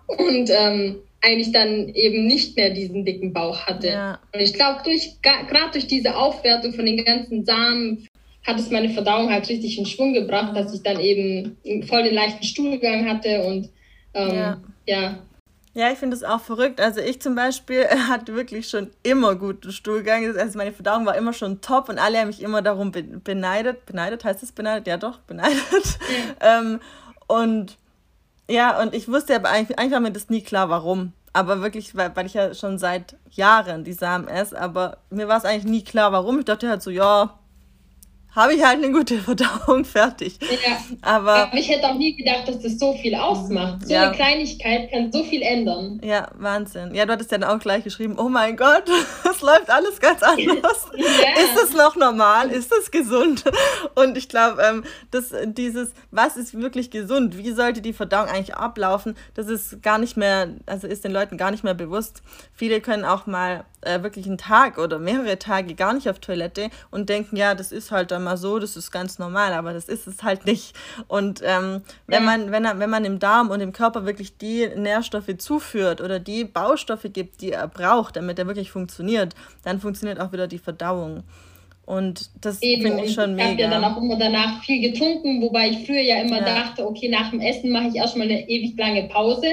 und 0.08 0.50
ähm, 0.50 0.96
eigentlich 1.22 1.52
dann 1.52 1.90
eben 1.90 2.26
nicht 2.26 2.56
mehr 2.56 2.72
diesen 2.72 3.06
dicken 3.06 3.34
Bauch 3.34 3.66
hatte. 3.68 3.88
Ja. 3.88 4.20
Und 4.34 4.40
ich 4.40 4.54
glaube, 4.54 4.82
durch, 4.84 5.22
gerade 5.22 5.72
durch 5.74 5.88
diese 5.88 6.16
Aufwertung 6.16 6.74
von 6.74 6.86
den 6.86 7.04
ganzen 7.04 7.46
Samen 7.46 8.08
hat 8.46 8.60
es 8.60 8.70
meine 8.70 8.90
Verdauung 8.90 9.32
halt 9.32 9.50
richtig 9.50 9.78
in 9.78 9.86
Schwung 9.86 10.14
gebracht, 10.14 10.56
dass 10.56 10.74
ich 10.74 10.84
dann 10.84 11.00
eben 11.00 11.58
voll 11.88 12.04
den 12.04 12.14
leichten 12.14 12.44
Stuhlgang 12.44 13.10
hatte 13.10 13.44
und 13.44 13.70
ähm, 14.14 14.36
ja. 14.36 14.58
ja. 14.86 15.18
Ja, 15.78 15.92
ich 15.92 15.98
finde 15.98 16.16
es 16.16 16.24
auch 16.24 16.40
verrückt. 16.40 16.80
Also 16.80 17.02
ich 17.02 17.22
zum 17.22 17.36
Beispiel 17.36 17.86
hatte 18.10 18.34
wirklich 18.34 18.70
schon 18.70 18.92
immer 19.04 19.36
guten 19.36 19.74
Stuhlgang. 19.74 20.26
Also 20.38 20.58
meine 20.58 20.72
Verdauung 20.72 21.06
war 21.06 21.18
immer 21.18 21.34
schon 21.34 21.60
top 21.60 21.90
und 21.90 22.00
alle 22.00 22.20
haben 22.20 22.28
mich 22.28 22.42
immer 22.42 22.62
darum 22.62 22.94
beneidet. 22.94 23.86
Beneidet 23.86 24.24
heißt 24.24 24.42
es 24.42 24.54
beneidet? 24.54 24.88
Ja 24.88 24.96
doch, 24.96 25.20
beneidet. 25.20 25.60
Ja. 26.42 26.60
ähm, 26.60 26.80
und 27.28 27.78
ja, 28.50 28.82
und 28.82 28.94
ich 28.94 29.10
wusste 29.10 29.36
aber 29.36 29.50
eigentlich, 29.50 29.78
eigentlich 29.78 29.92
war 29.92 30.00
mir 30.00 30.12
das 30.12 30.30
nie 30.30 30.42
klar, 30.42 30.70
warum. 30.70 31.12
Aber 31.34 31.62
wirklich, 31.62 31.94
weil, 31.96 32.16
weil 32.16 32.28
ich 32.28 32.36
ja 32.36 32.54
schon 32.54 32.78
seit 32.78 33.18
Jahren 33.32 33.84
die 33.84 33.92
Samen 33.92 34.30
esse, 34.30 34.60
aber 34.60 35.00
mir 35.10 35.28
war 35.28 35.38
es 35.38 35.44
eigentlich 35.44 35.66
nie 35.66 35.84
klar, 35.84 36.14
warum. 36.14 36.40
Ich 36.40 36.46
dachte 36.46 36.70
halt 36.70 36.84
so, 36.84 36.92
ja, 36.92 37.38
habe 38.36 38.54
ich 38.54 38.64
halt 38.64 38.84
eine 38.84 38.92
gute 38.92 39.18
Verdauung 39.22 39.86
fertig. 39.86 40.38
Ja. 40.42 40.78
Aber 41.02 41.52
ich 41.54 41.70
hätte 41.70 41.88
auch 41.88 41.96
nie 41.96 42.16
gedacht, 42.16 42.48
dass 42.48 42.60
das 42.60 42.78
so 42.78 42.94
viel 42.94 43.16
ausmacht. 43.16 43.88
So 43.88 43.94
ja. 43.94 44.08
eine 44.08 44.16
Kleinigkeit 44.16 44.92
kann 44.92 45.12
so 45.12 45.24
viel 45.24 45.42
ändern. 45.42 46.02
Ja, 46.04 46.30
Wahnsinn. 46.36 46.94
Ja, 46.94 47.06
du 47.06 47.14
hattest 47.14 47.32
ja 47.32 47.38
dann 47.38 47.50
auch 47.50 47.60
gleich 47.60 47.84
geschrieben, 47.84 48.16
oh 48.18 48.30
mein 48.30 48.58
Gott, 48.58 48.84
es 49.30 49.42
läuft 49.42 49.70
alles 49.70 50.00
ganz 50.00 50.22
anders. 50.22 50.88
ja. 50.96 51.42
Ist 51.42 51.64
es 51.64 51.74
noch 51.74 51.96
normal? 51.96 52.52
Ist 52.52 52.72
es 52.74 52.92
gesund? 52.92 53.44
Und 53.96 54.18
ich 54.18 54.28
glaube, 54.28 54.62
ähm, 54.62 54.84
dass 55.12 55.34
dieses, 55.46 55.94
was 56.12 56.36
ist 56.38 56.60
wirklich 56.60 56.92
gesund? 56.92 57.38
Wie 57.38 57.52
sollte 57.52 57.82
die 57.82 57.94
Verdauung 57.94 58.28
eigentlich 58.28 58.56
ablaufen? 58.56 59.16
Das 59.34 59.48
ist 59.48 59.82
gar 59.82 59.98
nicht 59.98 60.18
mehr, 60.18 60.50
also 60.66 60.88
ist 60.88 61.04
den 61.04 61.12
Leuten 61.12 61.38
gar 61.38 61.52
nicht 61.52 61.64
mehr 61.64 61.74
bewusst. 61.74 62.22
Viele 62.54 62.82
können 62.82 63.06
auch 63.06 63.26
mal 63.26 63.66
äh, 63.86 64.04
wirklich 64.04 64.26
einen 64.26 64.38
Tag 64.38 64.78
oder 64.78 65.00
mehrere 65.00 65.40
Tage 65.40 65.76
gar 65.76 65.94
nicht 65.94 66.10
auf 66.10 66.20
Toilette 66.20 66.70
und 66.92 67.10
denken, 67.10 67.36
ja, 67.36 67.56
das 67.56 67.72
ist 67.72 67.92
halt 67.92 68.12
dann 68.12 68.24
mal 68.24 68.38
so, 68.38 68.60
das 68.60 68.76
ist 68.76 68.92
ganz 68.92 69.20
normal, 69.20 69.54
aber 69.54 69.74
das 69.74 69.86
ist 69.86 70.08
es 70.08 70.24
halt 70.24 70.46
nicht. 70.46 70.74
Und 71.08 71.42
ähm, 71.44 71.82
wenn, 72.08 72.24
ja. 72.24 72.30
man, 72.38 72.52
wenn, 72.52 72.80
wenn 72.80 72.90
man 72.90 73.06
im 73.06 73.20
Darm 73.20 73.50
und 73.50 73.62
im 73.62 73.74
Körper 73.74 74.06
wirklich 74.06 74.38
die 74.38 74.68
Nährstoffe 74.76 75.38
zuführt 75.38 76.02
oder 76.02 76.20
die 76.20 76.44
Baustoffe 76.44 77.12
gibt, 77.12 77.42
die 77.42 77.52
er 77.52 77.68
braucht, 77.68 78.16
damit 78.16 78.40
er 78.40 78.48
wirklich 78.48 78.72
funktioniert, 78.72 79.36
dann 79.64 79.80
funktioniert 79.80 80.20
auch 80.20 80.32
wieder 80.32 80.48
die 80.48 80.60
Verdauung. 80.60 81.24
Und 81.86 82.32
das 82.42 82.58
finde 82.60 83.04
ich 83.04 83.14
schon 83.14 83.36
mega. 83.36 83.46
Ich 83.46 83.52
habe 83.52 83.62
ja 83.62 83.70
dann 83.70 83.84
auch 83.84 83.98
immer 84.02 84.18
danach 84.18 84.64
viel 84.64 84.92
getrunken, 84.92 85.42
wobei 85.42 85.70
ich 85.70 85.86
früher 85.86 86.02
ja 86.02 86.18
immer 86.18 86.40
ja. 86.40 86.46
dachte, 86.46 86.86
okay, 86.86 87.10
nach 87.10 87.30
dem 87.30 87.40
Essen 87.40 87.72
mache 87.72 87.90
ich 87.90 87.96
erstmal 87.96 88.28
eine 88.28 88.50
ewig 88.50 88.76
lange 88.76 89.08
Pause. 89.08 89.48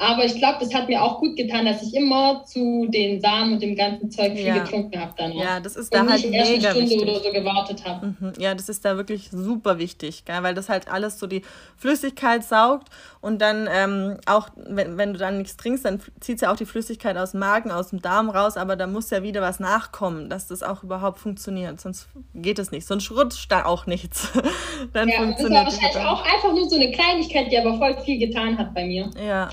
Aber 0.00 0.24
ich 0.24 0.36
glaube, 0.36 0.58
das 0.60 0.72
hat 0.72 0.88
mir 0.88 1.02
auch 1.02 1.18
gut 1.18 1.36
getan, 1.36 1.66
dass 1.66 1.82
ich 1.82 1.92
immer 1.92 2.44
zu 2.44 2.86
den 2.86 3.20
Samen 3.20 3.54
und 3.54 3.62
dem 3.62 3.74
ganzen 3.74 4.12
Zeug 4.12 4.34
viel 4.34 4.46
ja. 4.46 4.58
getrunken 4.58 5.00
habe 5.00 5.12
dann. 5.16 5.32
Ja, 5.32 5.58
das 5.58 5.74
ist 5.74 5.92
da 5.92 6.02
und 6.02 6.10
halt 6.10 6.22
nicht 6.24 6.34
erst 6.34 6.52
eine 6.52 6.60
Stunde 6.60 6.90
wichtig. 6.90 7.02
oder 7.02 7.20
so 7.20 7.32
gewartet 7.32 7.84
habe. 7.84 8.14
Mhm. 8.18 8.32
Ja, 8.38 8.54
das 8.54 8.68
ist 8.68 8.84
da 8.84 8.96
wirklich 8.96 9.30
super 9.32 9.78
wichtig, 9.78 10.24
gell? 10.24 10.40
weil 10.44 10.54
das 10.54 10.68
halt 10.68 10.88
alles 10.88 11.18
so 11.18 11.26
die 11.26 11.42
Flüssigkeit 11.76 12.44
saugt 12.44 12.88
und 13.20 13.42
dann 13.42 13.68
ähm, 13.72 14.18
auch, 14.26 14.50
wenn, 14.54 14.96
wenn 14.98 15.14
du 15.14 15.18
dann 15.18 15.38
nichts 15.38 15.56
trinkst, 15.56 15.84
dann 15.84 16.00
zieht 16.20 16.36
es 16.36 16.42
ja 16.42 16.52
auch 16.52 16.56
die 16.56 16.66
Flüssigkeit 16.66 17.16
aus 17.16 17.32
dem 17.32 17.40
Magen, 17.40 17.72
aus 17.72 17.88
dem 17.88 18.00
Darm 18.00 18.30
raus, 18.30 18.56
aber 18.56 18.76
da 18.76 18.86
muss 18.86 19.10
ja 19.10 19.24
wieder 19.24 19.42
was 19.42 19.58
nachkommen, 19.58 20.30
dass 20.30 20.46
das 20.46 20.62
auch 20.62 20.84
überhaupt 20.84 21.18
funktioniert. 21.18 21.80
Sonst 21.80 22.08
geht 22.34 22.60
es 22.60 22.70
nicht. 22.70 22.86
Sonst 22.86 23.10
rutscht 23.10 23.50
da 23.50 23.64
auch 23.64 23.86
nichts. 23.86 24.28
dann 24.92 25.08
ja, 25.08 25.16
funktioniert 25.16 25.66
das 25.66 25.74
war 25.74 25.82
wahrscheinlich 25.82 26.08
auch 26.08 26.24
einfach 26.24 26.52
nur 26.52 26.68
so 26.68 26.76
eine 26.76 26.92
Kleinigkeit, 26.92 27.50
die 27.50 27.58
aber 27.58 27.76
voll 27.76 28.00
viel 28.04 28.18
getan 28.18 28.56
hat 28.56 28.72
bei 28.74 28.86
mir. 28.86 29.10
Ja, 29.20 29.48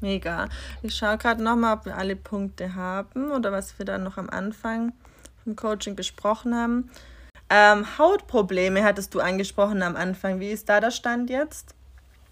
Mega. 0.00 0.48
Ich 0.82 0.94
schaue 0.94 1.18
gerade 1.18 1.42
nochmal, 1.42 1.76
ob 1.76 1.86
wir 1.86 1.96
alle 1.96 2.16
Punkte 2.16 2.74
haben 2.74 3.32
oder 3.32 3.52
was 3.52 3.78
wir 3.78 3.86
dann 3.86 4.04
noch 4.04 4.16
am 4.16 4.30
Anfang 4.30 4.92
vom 5.44 5.56
Coaching 5.56 5.96
besprochen 5.96 6.54
haben. 6.54 6.90
Ähm, 7.50 7.98
Hautprobleme 7.98 8.84
hattest 8.84 9.14
du 9.14 9.20
angesprochen 9.20 9.82
am 9.82 9.96
Anfang. 9.96 10.38
Wie 10.40 10.50
ist 10.50 10.68
da 10.68 10.80
der 10.80 10.90
Stand 10.90 11.30
jetzt? 11.30 11.74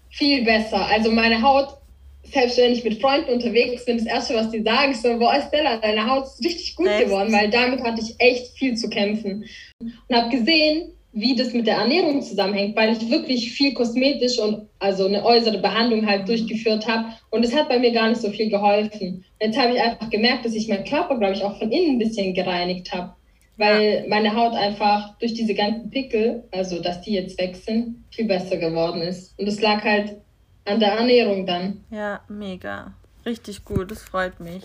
Viel 0.09 0.45
besser. 0.45 0.85
Also 0.85 1.11
meine 1.11 1.41
Haut, 1.41 1.77
selbst 2.23 2.57
wenn 2.57 2.71
ich 2.71 2.83
mit 2.83 3.01
Freunden 3.01 3.31
unterwegs 3.31 3.85
bin, 3.85 3.97
das 3.97 4.05
Erste, 4.05 4.35
was 4.35 4.51
die 4.51 4.61
sagen, 4.61 4.91
ist 4.91 5.01
so, 5.01 5.17
boah, 5.17 5.41
Stella, 5.47 5.77
deine 5.77 6.09
Haut 6.09 6.25
ist 6.25 6.43
richtig 6.43 6.75
gut 6.75 6.87
echt? 6.87 7.05
geworden, 7.05 7.33
weil 7.33 7.49
damit 7.49 7.83
hatte 7.83 8.01
ich 8.01 8.15
echt 8.19 8.57
viel 8.57 8.75
zu 8.75 8.89
kämpfen. 8.89 9.45
Und 9.81 10.15
habe 10.15 10.29
gesehen, 10.29 10.93
wie 11.19 11.35
das 11.35 11.51
mit 11.51 11.65
der 11.65 11.77
Ernährung 11.77 12.21
zusammenhängt, 12.21 12.75
weil 12.75 12.93
ich 12.93 13.09
wirklich 13.09 13.51
viel 13.51 13.73
kosmetisch 13.73 14.37
und 14.37 14.69
also 14.77 15.07
eine 15.07 15.25
äußere 15.25 15.57
Behandlung 15.57 16.05
halt 16.05 16.27
durchgeführt 16.27 16.87
habe 16.87 17.07
und 17.31 17.43
es 17.43 17.55
hat 17.55 17.69
bei 17.69 17.79
mir 17.79 17.91
gar 17.91 18.09
nicht 18.09 18.21
so 18.21 18.29
viel 18.29 18.51
geholfen. 18.51 19.25
Jetzt 19.41 19.57
habe 19.57 19.73
ich 19.73 19.81
einfach 19.81 20.11
gemerkt, 20.11 20.45
dass 20.45 20.53
ich 20.53 20.67
meinen 20.67 20.85
Körper, 20.85 21.17
glaube 21.17 21.33
ich, 21.33 21.43
auch 21.43 21.57
von 21.57 21.71
innen 21.71 21.95
ein 21.95 21.97
bisschen 21.97 22.35
gereinigt 22.35 22.93
habe, 22.93 23.15
weil 23.57 24.05
meine 24.07 24.35
Haut 24.35 24.53
einfach 24.53 25.17
durch 25.17 25.33
diese 25.33 25.55
ganzen 25.55 25.89
Pickel, 25.89 26.43
also 26.51 26.83
dass 26.83 27.01
die 27.01 27.13
jetzt 27.13 27.41
weg 27.41 27.55
sind, 27.55 28.03
viel 28.11 28.25
besser 28.25 28.57
geworden 28.57 29.01
ist. 29.01 29.37
Und 29.39 29.47
es 29.47 29.59
lag 29.59 29.83
halt 29.83 30.17
an 30.65 30.79
der 30.79 30.91
Ernährung 30.93 31.47
dann. 31.47 31.83
Ja, 31.89 32.21
mega. 32.27 32.93
Richtig 33.25 33.65
gut, 33.65 33.89
das 33.89 34.03
freut 34.03 34.39
mich. 34.39 34.63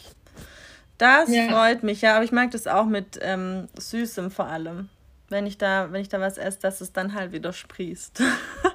Das 0.99 1.35
ja. 1.35 1.49
freut 1.49 1.83
mich, 1.83 2.03
ja, 2.03 2.17
aber 2.17 2.25
ich 2.27 2.33
mag 2.33 2.51
das 2.51 2.67
auch 2.67 2.85
mit 2.85 3.19
ähm, 3.23 3.69
Süßem 3.79 4.31
vor 4.31 4.49
allem 4.49 4.91
wenn 5.33 5.47
ich 5.47 5.59
da, 5.59 5.89
wenn 5.91 6.03
ich 6.03 6.09
da 6.09 6.21
was 6.21 6.39
esse, 6.39 6.61
dass 6.61 6.81
es 6.81 6.93
dann 6.93 7.15
halt 7.15 7.33
wieder 7.33 7.53
sprießt. 7.53 8.23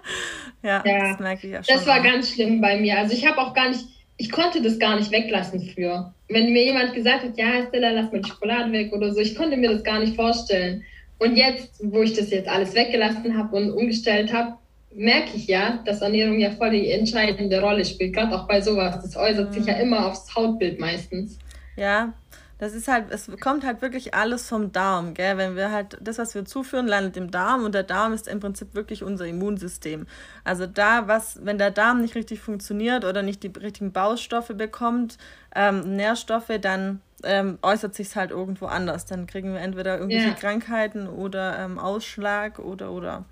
ja, 0.63 0.84
ja, 0.86 1.12
das 1.12 1.20
merke 1.20 1.48
ich 1.48 1.54
ja 1.54 1.63
schon. 1.63 1.76
Das 1.76 1.88
war 1.88 2.00
auch. 2.00 2.04
ganz 2.04 2.32
schlimm 2.32 2.60
bei 2.60 2.80
mir. 2.80 2.98
Also 2.98 3.13
ich 3.13 3.26
habe 3.26 3.38
auch 3.39 3.54
gar 3.54 3.70
nicht, 3.70 3.86
ich 4.17 4.32
konnte 4.32 4.62
das 4.62 4.80
gar 4.80 4.98
nicht 4.98 5.12
weglassen 5.12 5.62
früher. 5.74 6.13
Wenn 6.28 6.52
mir 6.52 6.65
jemand 6.65 6.93
gesagt 6.93 7.24
hat, 7.24 7.38
ja, 7.38 7.65
Stella, 7.67 7.91
lass 7.91 8.12
mal 8.12 8.22
die 8.22 8.30
Schokolade 8.30 8.72
weg 8.72 8.91
oder 8.91 9.13
so, 9.13 9.20
ich 9.20 9.36
konnte 9.36 9.56
mir 9.56 9.72
das 9.72 9.84
gar 9.84 10.00
nicht 10.00 10.15
vorstellen. 10.15 10.84
Und 11.20 11.36
jetzt, 11.36 11.82
wo 11.84 12.02
ich 12.02 12.13
das 12.13 12.30
jetzt 12.32 12.50
alles 12.50 12.76
weggelassen 12.76 13.38
habe 13.38 13.56
und 13.56 13.72
umgestellt 13.72 14.34
habe, 14.34 14.58
merke 14.93 15.36
ich 15.36 15.48
ja, 15.48 15.80
dass 15.86 16.02
Ernährung 16.02 16.39
ja 16.39 16.52
voll 16.52 16.72
die 16.72 16.91
entscheidende 16.91 17.62
Rolle 17.62 17.86
spielt, 17.86 18.13
gerade 18.13 18.36
auch 18.36 18.48
bei 18.48 18.62
sowas. 18.62 19.00
Das 19.02 19.15
äußert 19.15 19.50
mhm. 19.50 19.54
sich 19.54 19.65
ja 19.65 19.76
immer 19.76 20.08
aufs 20.08 20.34
Hautbild 20.36 20.80
meistens. 20.80 21.38
Ja, 21.76 22.13
Das 22.60 22.74
ist 22.74 22.88
halt, 22.88 23.12
es 23.12 23.30
kommt 23.39 23.63
halt 23.63 23.82
wirklich 23.84 24.15
alles 24.15 24.50
vom 24.50 24.72
Darm, 24.72 25.13
gell? 25.13 25.38
Wenn 25.38 25.56
wir 25.56 25.72
halt, 25.72 25.98
das, 26.02 26.17
was 26.17 26.34
wir 26.34 26.43
zuführen, 26.43 26.88
landet 26.88 27.15
im 27.15 27.30
Darm 27.30 27.63
und 27.63 27.76
der 27.76 27.84
Darm 27.84 28.13
ist 28.13 28.28
im 28.28 28.39
Prinzip 28.39 28.74
wirklich 28.74 29.04
unser 29.04 29.28
Immunsystem. 29.28 30.08
Also 30.43 30.65
da, 30.65 31.08
was, 31.08 31.46
wenn 31.46 31.60
der 31.60 31.70
Darm 31.70 32.02
nicht 32.02 32.15
richtig 32.15 32.39
funktioniert 32.39 33.06
oder 33.06 33.22
nicht 33.22 33.43
die 33.43 33.52
richtigen 33.60 33.91
Baustoffe 33.91 34.54
bekommt, 34.56 35.17
ähm, 35.56 35.96
Nährstoffe, 35.96 36.52
dann 36.60 37.02
ähm, 37.24 37.60
äußert 37.62 37.93
sich 37.93 38.15
halt 38.15 38.32
irgendwo 38.32 38.65
anders. 38.65 39.06
Dann 39.06 39.28
kriegen 39.28 39.54
wir 39.54 39.60
entweder 39.60 39.98
irgendwelche 39.98 40.30
ja. 40.30 40.34
Krankheiten 40.34 41.08
oder 41.08 41.60
ähm, 41.60 41.78
Ausschlag 41.78 42.58
oder 42.58 42.91
oder. 42.91 43.26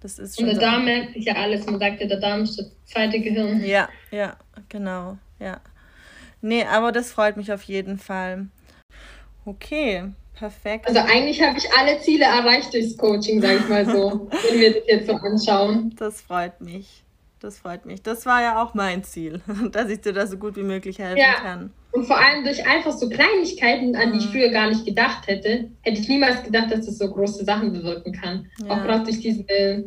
Das 0.00 0.18
ist 0.18 0.38
schon 0.38 0.48
Und 0.48 0.60
der. 0.60 0.60
Darm 0.60 0.84
merkt 0.84 1.14
sich 1.14 1.24
ja 1.24 1.34
alles. 1.34 1.66
Man 1.66 1.78
sagt 1.78 2.00
ja, 2.00 2.06
der 2.08 2.20
Darm 2.20 2.42
ist 2.42 2.58
das 2.58 2.70
zweite 2.84 3.20
Gehirn. 3.20 3.64
Ja, 3.64 3.88
ja, 4.10 4.36
genau, 4.68 5.18
ja. 5.38 5.60
Nee, 6.40 6.64
aber 6.64 6.92
das 6.92 7.12
freut 7.12 7.36
mich 7.36 7.52
auf 7.52 7.62
jeden 7.62 7.98
Fall. 7.98 8.46
Okay, 9.46 10.04
perfekt. 10.34 10.86
Also 10.88 11.00
eigentlich 11.00 11.40
habe 11.40 11.56
ich 11.56 11.72
alle 11.72 12.00
Ziele 12.00 12.24
erreicht 12.24 12.74
durchs 12.74 12.96
Coaching, 12.98 13.40
sage 13.40 13.58
ich 13.58 13.68
mal 13.68 13.86
so, 13.86 14.28
wenn 14.50 14.60
wir 14.60 14.74
das 14.74 14.82
jetzt 14.86 15.06
so 15.06 15.14
anschauen. 15.14 15.94
Das 15.96 16.20
freut 16.20 16.60
mich. 16.60 17.04
Das 17.40 17.58
freut 17.58 17.86
mich. 17.86 18.02
Das 18.02 18.26
war 18.26 18.42
ja 18.42 18.62
auch 18.62 18.74
mein 18.74 19.04
Ziel, 19.04 19.40
dass 19.72 19.88
ich 19.88 20.00
dir 20.00 20.12
da 20.12 20.26
so 20.26 20.36
gut 20.36 20.56
wie 20.56 20.62
möglich 20.62 20.98
helfen 20.98 21.18
ja. 21.18 21.34
kann. 21.34 21.70
Und 21.92 22.04
vor 22.04 22.18
allem 22.18 22.44
durch 22.44 22.66
einfach 22.66 22.92
so 22.92 23.08
Kleinigkeiten, 23.08 23.94
an 23.94 24.12
die 24.12 24.18
ich 24.18 24.26
mhm. 24.26 24.30
früher 24.32 24.48
gar 24.50 24.68
nicht 24.68 24.84
gedacht 24.84 25.26
hätte, 25.28 25.70
hätte 25.82 26.00
ich 26.00 26.08
niemals 26.08 26.42
gedacht, 26.42 26.70
dass 26.70 26.86
das 26.86 26.98
so 26.98 27.08
große 27.10 27.44
Sachen 27.44 27.72
bewirken 27.72 28.12
kann. 28.12 28.50
Ja. 28.62 28.72
Auch 28.72 28.82
gerade 28.82 29.04
durch 29.04 29.20
diese 29.20 29.84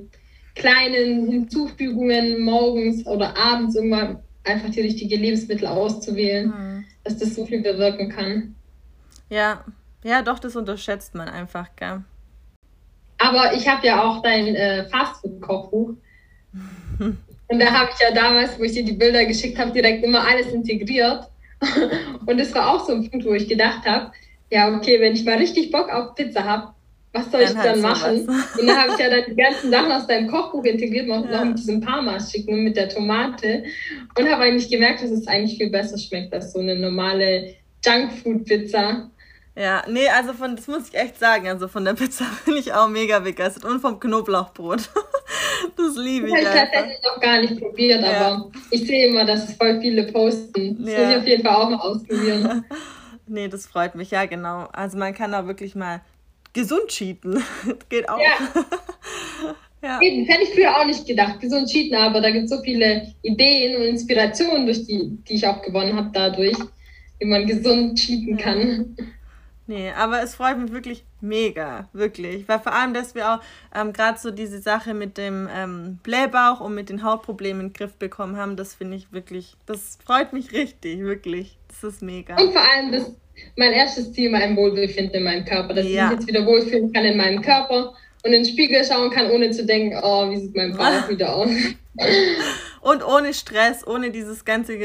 kleinen 0.56 1.30
Hinzufügungen 1.30 2.42
morgens 2.42 3.06
oder 3.06 3.36
abends 3.38 3.76
irgendwann 3.76 4.20
einfach 4.44 4.70
die 4.70 4.82
richtigen 4.82 5.22
Lebensmittel 5.22 5.68
auszuwählen, 5.68 6.48
mhm. 6.48 6.86
dass 7.04 7.18
das 7.18 7.36
so 7.36 7.46
viel 7.46 7.62
bewirken 7.62 8.10
kann. 8.10 8.56
Ja, 9.30 9.64
ja, 10.04 10.22
doch, 10.22 10.40
das 10.40 10.56
unterschätzt 10.56 11.16
man 11.16 11.28
einfach, 11.30 11.68
gell? 11.76 12.04
Aber 13.18 13.54
ich 13.54 13.68
habe 13.68 13.86
ja 13.86 14.04
auch 14.04 14.22
dein 14.22 14.56
äh, 14.56 14.88
Fastfood-Kochbuch. 14.90 15.94
Und 17.52 17.60
da 17.60 17.72
habe 17.72 17.90
ich 17.94 18.00
ja 18.00 18.14
damals, 18.14 18.58
wo 18.60 18.64
ich 18.64 18.74
dir 18.74 18.86
die 18.86 18.94
Bilder 18.94 19.26
geschickt 19.26 19.58
habe, 19.58 19.72
direkt 19.72 20.04
immer 20.04 20.26
alles 20.26 20.48
integriert. 20.48 21.28
Und 22.26 22.40
das 22.40 22.54
war 22.54 22.70
auch 22.70 22.86
so 22.86 22.94
ein 22.94 23.10
Punkt, 23.10 23.26
wo 23.26 23.34
ich 23.34 23.48
gedacht 23.48 23.86
habe, 23.86 24.12
ja, 24.52 24.74
okay, 24.74 25.00
wenn 25.02 25.14
ich 25.14 25.26
mal 25.26 25.38
richtig 25.38 25.72
Bock 25.72 25.90
auf 25.90 26.16
Pizza 26.16 26.44
habe, 26.44 26.74
was 27.12 27.32
soll 27.32 27.42
dann 27.42 27.52
ich 27.52 27.58
halt 27.58 27.76
dann 27.76 27.82
machen? 27.82 28.30
Und 28.60 28.68
dann 28.68 28.78
habe 28.78 28.92
ich 28.94 29.00
ja 29.00 29.10
dann 29.10 29.24
die 29.28 29.36
ganzen 29.36 29.72
Sachen 29.72 29.92
aus 29.92 30.08
deinem 30.08 30.28
Kochbuch 30.30 30.64
integriert, 30.64 31.08
noch, 31.08 31.26
ja. 31.26 31.40
noch 31.40 31.46
mit 31.46 31.58
diesem 31.58 31.82
Parma-Schicken 31.82 32.64
mit 32.64 32.78
der 32.78 32.90
Tomate. 32.90 33.64
Und 34.18 34.30
habe 34.30 34.44
eigentlich 34.44 34.70
gemerkt, 34.70 35.02
dass 35.02 35.12
es 35.12 35.28
eigentlich 35.28 35.58
viel 35.58 35.72
besser 35.72 35.98
schmeckt 35.98 36.34
als 36.34 36.54
so 36.54 36.60
eine 36.60 36.76
normale 36.76 37.56
Junkfood-Pizza. 37.84 39.10
Ja, 39.60 39.84
nee, 39.90 40.08
also 40.08 40.32
von, 40.32 40.56
das 40.56 40.68
muss 40.68 40.88
ich 40.88 40.96
echt 40.96 41.20
sagen, 41.20 41.46
also 41.50 41.68
von 41.68 41.84
der 41.84 41.94
Pizza 41.94 42.24
bin 42.46 42.56
ich 42.56 42.72
auch 42.72 42.88
mega 42.88 43.20
begeistert 43.20 43.66
und 43.66 43.82
vom 43.82 44.00
Knoblauchbrot. 44.00 44.90
das 45.76 45.98
liebe 45.98 46.28
ich. 46.28 46.34
Das 46.34 46.46
habe 46.46 46.56
ich 46.56 46.62
tatsächlich 46.62 46.98
noch 47.04 47.22
gar 47.22 47.42
nicht 47.42 47.60
probiert, 47.60 48.02
ja. 48.02 48.28
aber 48.28 48.52
ich 48.72 48.88
sehe 48.88 49.08
immer, 49.08 49.26
dass 49.26 49.50
es 49.50 49.58
voll 49.58 49.82
viele 49.82 50.10
posten. 50.14 50.82
Das 50.82 50.94
ja. 50.94 51.00
muss 51.00 51.10
ich 51.10 51.18
auf 51.18 51.28
jeden 51.28 51.44
Fall 51.44 51.56
auch 51.56 51.70
mal 51.70 51.80
ausprobieren. 51.80 52.64
nee, 53.28 53.50
das 53.50 53.68
freut 53.68 53.96
mich, 53.96 54.12
ja, 54.12 54.26
genau. 54.28 54.70
Also 54.72 54.98
man 54.98 55.14
kann 55.14 55.34
da 55.34 55.46
wirklich 55.46 55.76
mal 55.76 56.00
gesund 56.54 56.88
cheaten. 56.88 57.44
Geht 57.90 58.08
auch. 58.08 58.18
Ja. 58.18 58.64
ja. 59.84 60.02
Eben, 60.02 60.26
hätte 60.26 60.44
ich 60.44 60.54
früher 60.54 60.74
auch 60.78 60.86
nicht 60.86 61.06
gedacht, 61.06 61.42
gesund 61.42 61.68
cheaten, 61.68 61.98
aber 61.98 62.22
da 62.22 62.32
gibt 62.32 62.46
es 62.46 62.50
so 62.50 62.62
viele 62.64 63.14
Ideen 63.24 63.76
und 63.76 63.88
Inspirationen, 63.88 64.66
durch 64.66 64.88
die, 64.88 65.18
die 65.28 65.34
ich 65.34 65.46
auch 65.46 65.62
gewonnen 65.62 65.98
habe 65.98 66.12
dadurch, 66.14 66.58
wie 67.20 67.26
man 67.26 67.46
gesund 67.46 68.00
cheaten 68.00 68.38
kann. 68.38 68.96
Nee, 69.70 69.92
aber 69.92 70.24
es 70.24 70.34
freut 70.34 70.58
mich 70.58 70.72
wirklich 70.72 71.04
mega, 71.22 71.88
wirklich. 71.94 72.48
Weil 72.48 72.58
vor 72.58 72.74
allem, 72.74 72.96
dass 72.96 73.14
wir 73.14 73.36
auch 73.36 73.40
ähm, 73.76 73.94
gerade 73.94 74.18
so 74.18 74.32
diese 74.32 74.58
Sache 74.58 74.96
mit 74.96 75.16
dem 75.20 75.48
ähm, 75.56 76.00
Blähbauch 76.02 76.60
und 76.60 76.74
mit 76.74 76.90
den 76.90 77.04
Hautproblemen 77.04 77.62
in 77.62 77.68
den 77.68 77.74
Griff 77.74 77.94
bekommen 77.94 78.36
haben, 78.36 78.56
das 78.56 78.74
finde 78.74 78.98
ich 78.98 79.14
wirklich, 79.14 79.54
das 79.68 80.00
freut 80.04 80.34
mich 80.34 80.54
richtig, 80.54 81.02
wirklich. 81.02 81.60
Das 81.68 81.84
ist 81.84 82.02
mega. 82.02 82.36
Und 82.38 82.52
vor 82.52 82.64
allem, 82.64 82.92
das 82.92 83.12
mein 83.58 83.72
erstes 83.74 84.12
Ziel, 84.12 84.32
mein 84.32 84.58
Wohlbefinden 84.58 85.14
in 85.14 85.24
meinem 85.24 85.46
Körper, 85.46 85.76
dass 85.76 85.88
ja. 85.88 86.06
ich 86.06 86.10
mich 86.10 86.20
jetzt 86.20 86.28
wieder 86.28 86.48
wohlfühlen 86.48 86.92
kann 86.92 87.06
in 87.06 87.18
meinem 87.18 87.44
Körper 87.44 87.90
und 88.26 88.26
in 88.26 88.44
den 88.44 88.46
Spiegel 88.46 88.84
schauen 88.84 89.12
kann, 89.12 89.30
ohne 89.30 89.52
zu 89.52 89.68
denken, 89.68 90.00
oh, 90.02 90.32
wie 90.32 90.38
sieht 90.38 90.56
mein 90.56 90.76
Bauch 90.76 91.08
wieder 91.10 91.36
aus. 91.36 91.52
Und 92.82 93.06
ohne 93.06 93.34
Stress, 93.34 93.86
ohne 93.86 94.12
dieses 94.12 94.46
ganze 94.46 94.78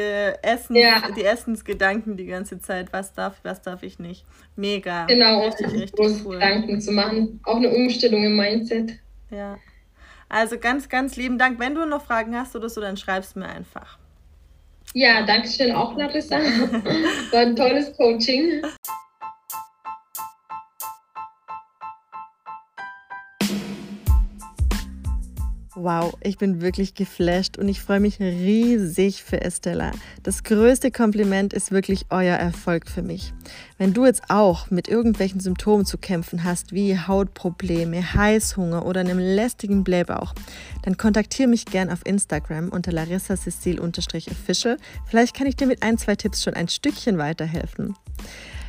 Essen, 0.43 0.77
ja. 0.77 1.03
die 1.17 1.25
Essensgedanken 1.25 2.17
die 2.17 2.27
ganze 2.27 2.61
Zeit. 2.61 2.93
Was 2.93 3.13
darf, 3.13 3.37
was 3.43 3.63
darf 3.63 3.83
ich 3.83 3.99
nicht? 3.99 4.25
Mega. 4.57 5.07
Genau, 5.07 5.45
richtig, 5.45 5.73
richtig 5.73 6.25
cool. 6.25 6.35
Gedanken 6.35 6.81
zu 6.81 6.93
machen. 6.93 7.41
Auch 7.45 7.57
eine 7.57 7.71
Umstellung 7.71 8.25
im 8.25 8.37
Mindset. 8.37 8.93
Ja. 9.31 9.59
Also 10.29 10.59
ganz, 10.59 10.89
ganz 10.89 11.17
lieben 11.17 11.39
Dank. 11.39 11.61
Wenn 11.61 11.75
du 11.75 11.87
noch 11.87 12.05
Fragen 12.05 12.37
hast 12.37 12.57
oder 12.57 12.69
so, 12.69 12.81
dann 12.81 12.97
schreibst 12.97 13.37
mir 13.37 13.49
einfach. 13.49 13.99
Ja, 14.93 15.23
danke 15.23 15.49
schön 15.49 15.73
auch, 15.73 15.97
Larissa. 15.97 16.37
War 17.33 17.41
ein 17.41 17.57
tolles 17.57 17.97
Coaching. 17.97 18.63
Wow, 25.77 26.15
ich 26.21 26.39
bin 26.39 26.61
wirklich 26.61 26.95
geflasht 26.95 27.59
und 27.59 27.69
ich 27.69 27.81
freue 27.81 27.99
mich 27.99 28.21
riesig 28.21 29.25
für 29.25 29.41
Estella. 29.41 29.91
Das 30.23 30.45
größte 30.45 30.93
Kompliment 30.93 31.53
ist 31.53 31.73
wirklich 31.73 32.07
euer 32.11 32.37
Erfolg 32.37 32.89
für 32.89 33.03
mich. 33.03 33.33
Wenn 33.77 33.93
du 33.93 34.07
jetzt 34.07 34.23
auch 34.29 34.71
mit 34.71 34.87
irgendwelchen 34.87 35.41
Symptomen 35.41 35.85
zu 35.85 35.99
kämpfen 35.99 36.45
hast, 36.45 36.71
wie 36.73 36.97
Hautprobleme, 36.97 38.15
Heißhunger 38.15 38.87
oder 38.87 39.01
einem 39.01 39.19
lästigen 39.19 39.83
Blähbauch, 39.83 40.33
dann 40.83 40.97
kontaktiere 40.97 41.49
mich 41.49 41.65
gern 41.67 41.91
auf 41.91 42.07
Instagram 42.07 42.69
unter 42.69 42.93
larissacecil-official. 42.93 44.77
Vielleicht 45.07 45.35
kann 45.35 45.49
ich 45.49 45.57
dir 45.57 45.67
mit 45.67 45.83
ein, 45.83 45.99
zwei 45.99 46.15
Tipps 46.15 46.45
schon 46.45 46.55
ein 46.55 46.69
Stückchen 46.69 47.19
weiterhelfen. 47.19 47.97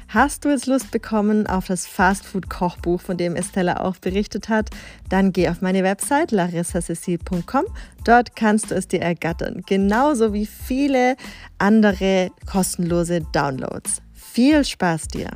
Hast 0.08 0.46
du 0.46 0.50
jetzt 0.50 0.68
Lust 0.68 0.92
bekommen 0.92 1.48
auf 1.48 1.68
das 1.68 1.88
Fastfood-Kochbuch, 1.88 3.02
von 3.02 3.18
dem 3.18 3.36
Estella 3.36 3.82
auch 3.82 3.98
berichtet 3.98 4.50
hat? 4.50 4.70
Dann 5.10 5.34
geh 5.34 5.50
auf 5.50 5.62
meine 5.62 5.84
Website 5.84 6.32
larissacecil.com. 6.32 7.66
Dort 8.04 8.36
kannst 8.36 8.72
du 8.72 8.76
es 8.76 8.88
dir 8.88 9.02
ergattern, 9.02 9.64
genauso 9.66 10.34
wie 10.34 10.46
viele 10.46 11.16
andere 11.58 12.32
kostenlose 12.46 13.22
Downloads. 13.34 14.02
Viel 14.14 14.64
Spaß 14.64 15.08
dir! 15.08 15.30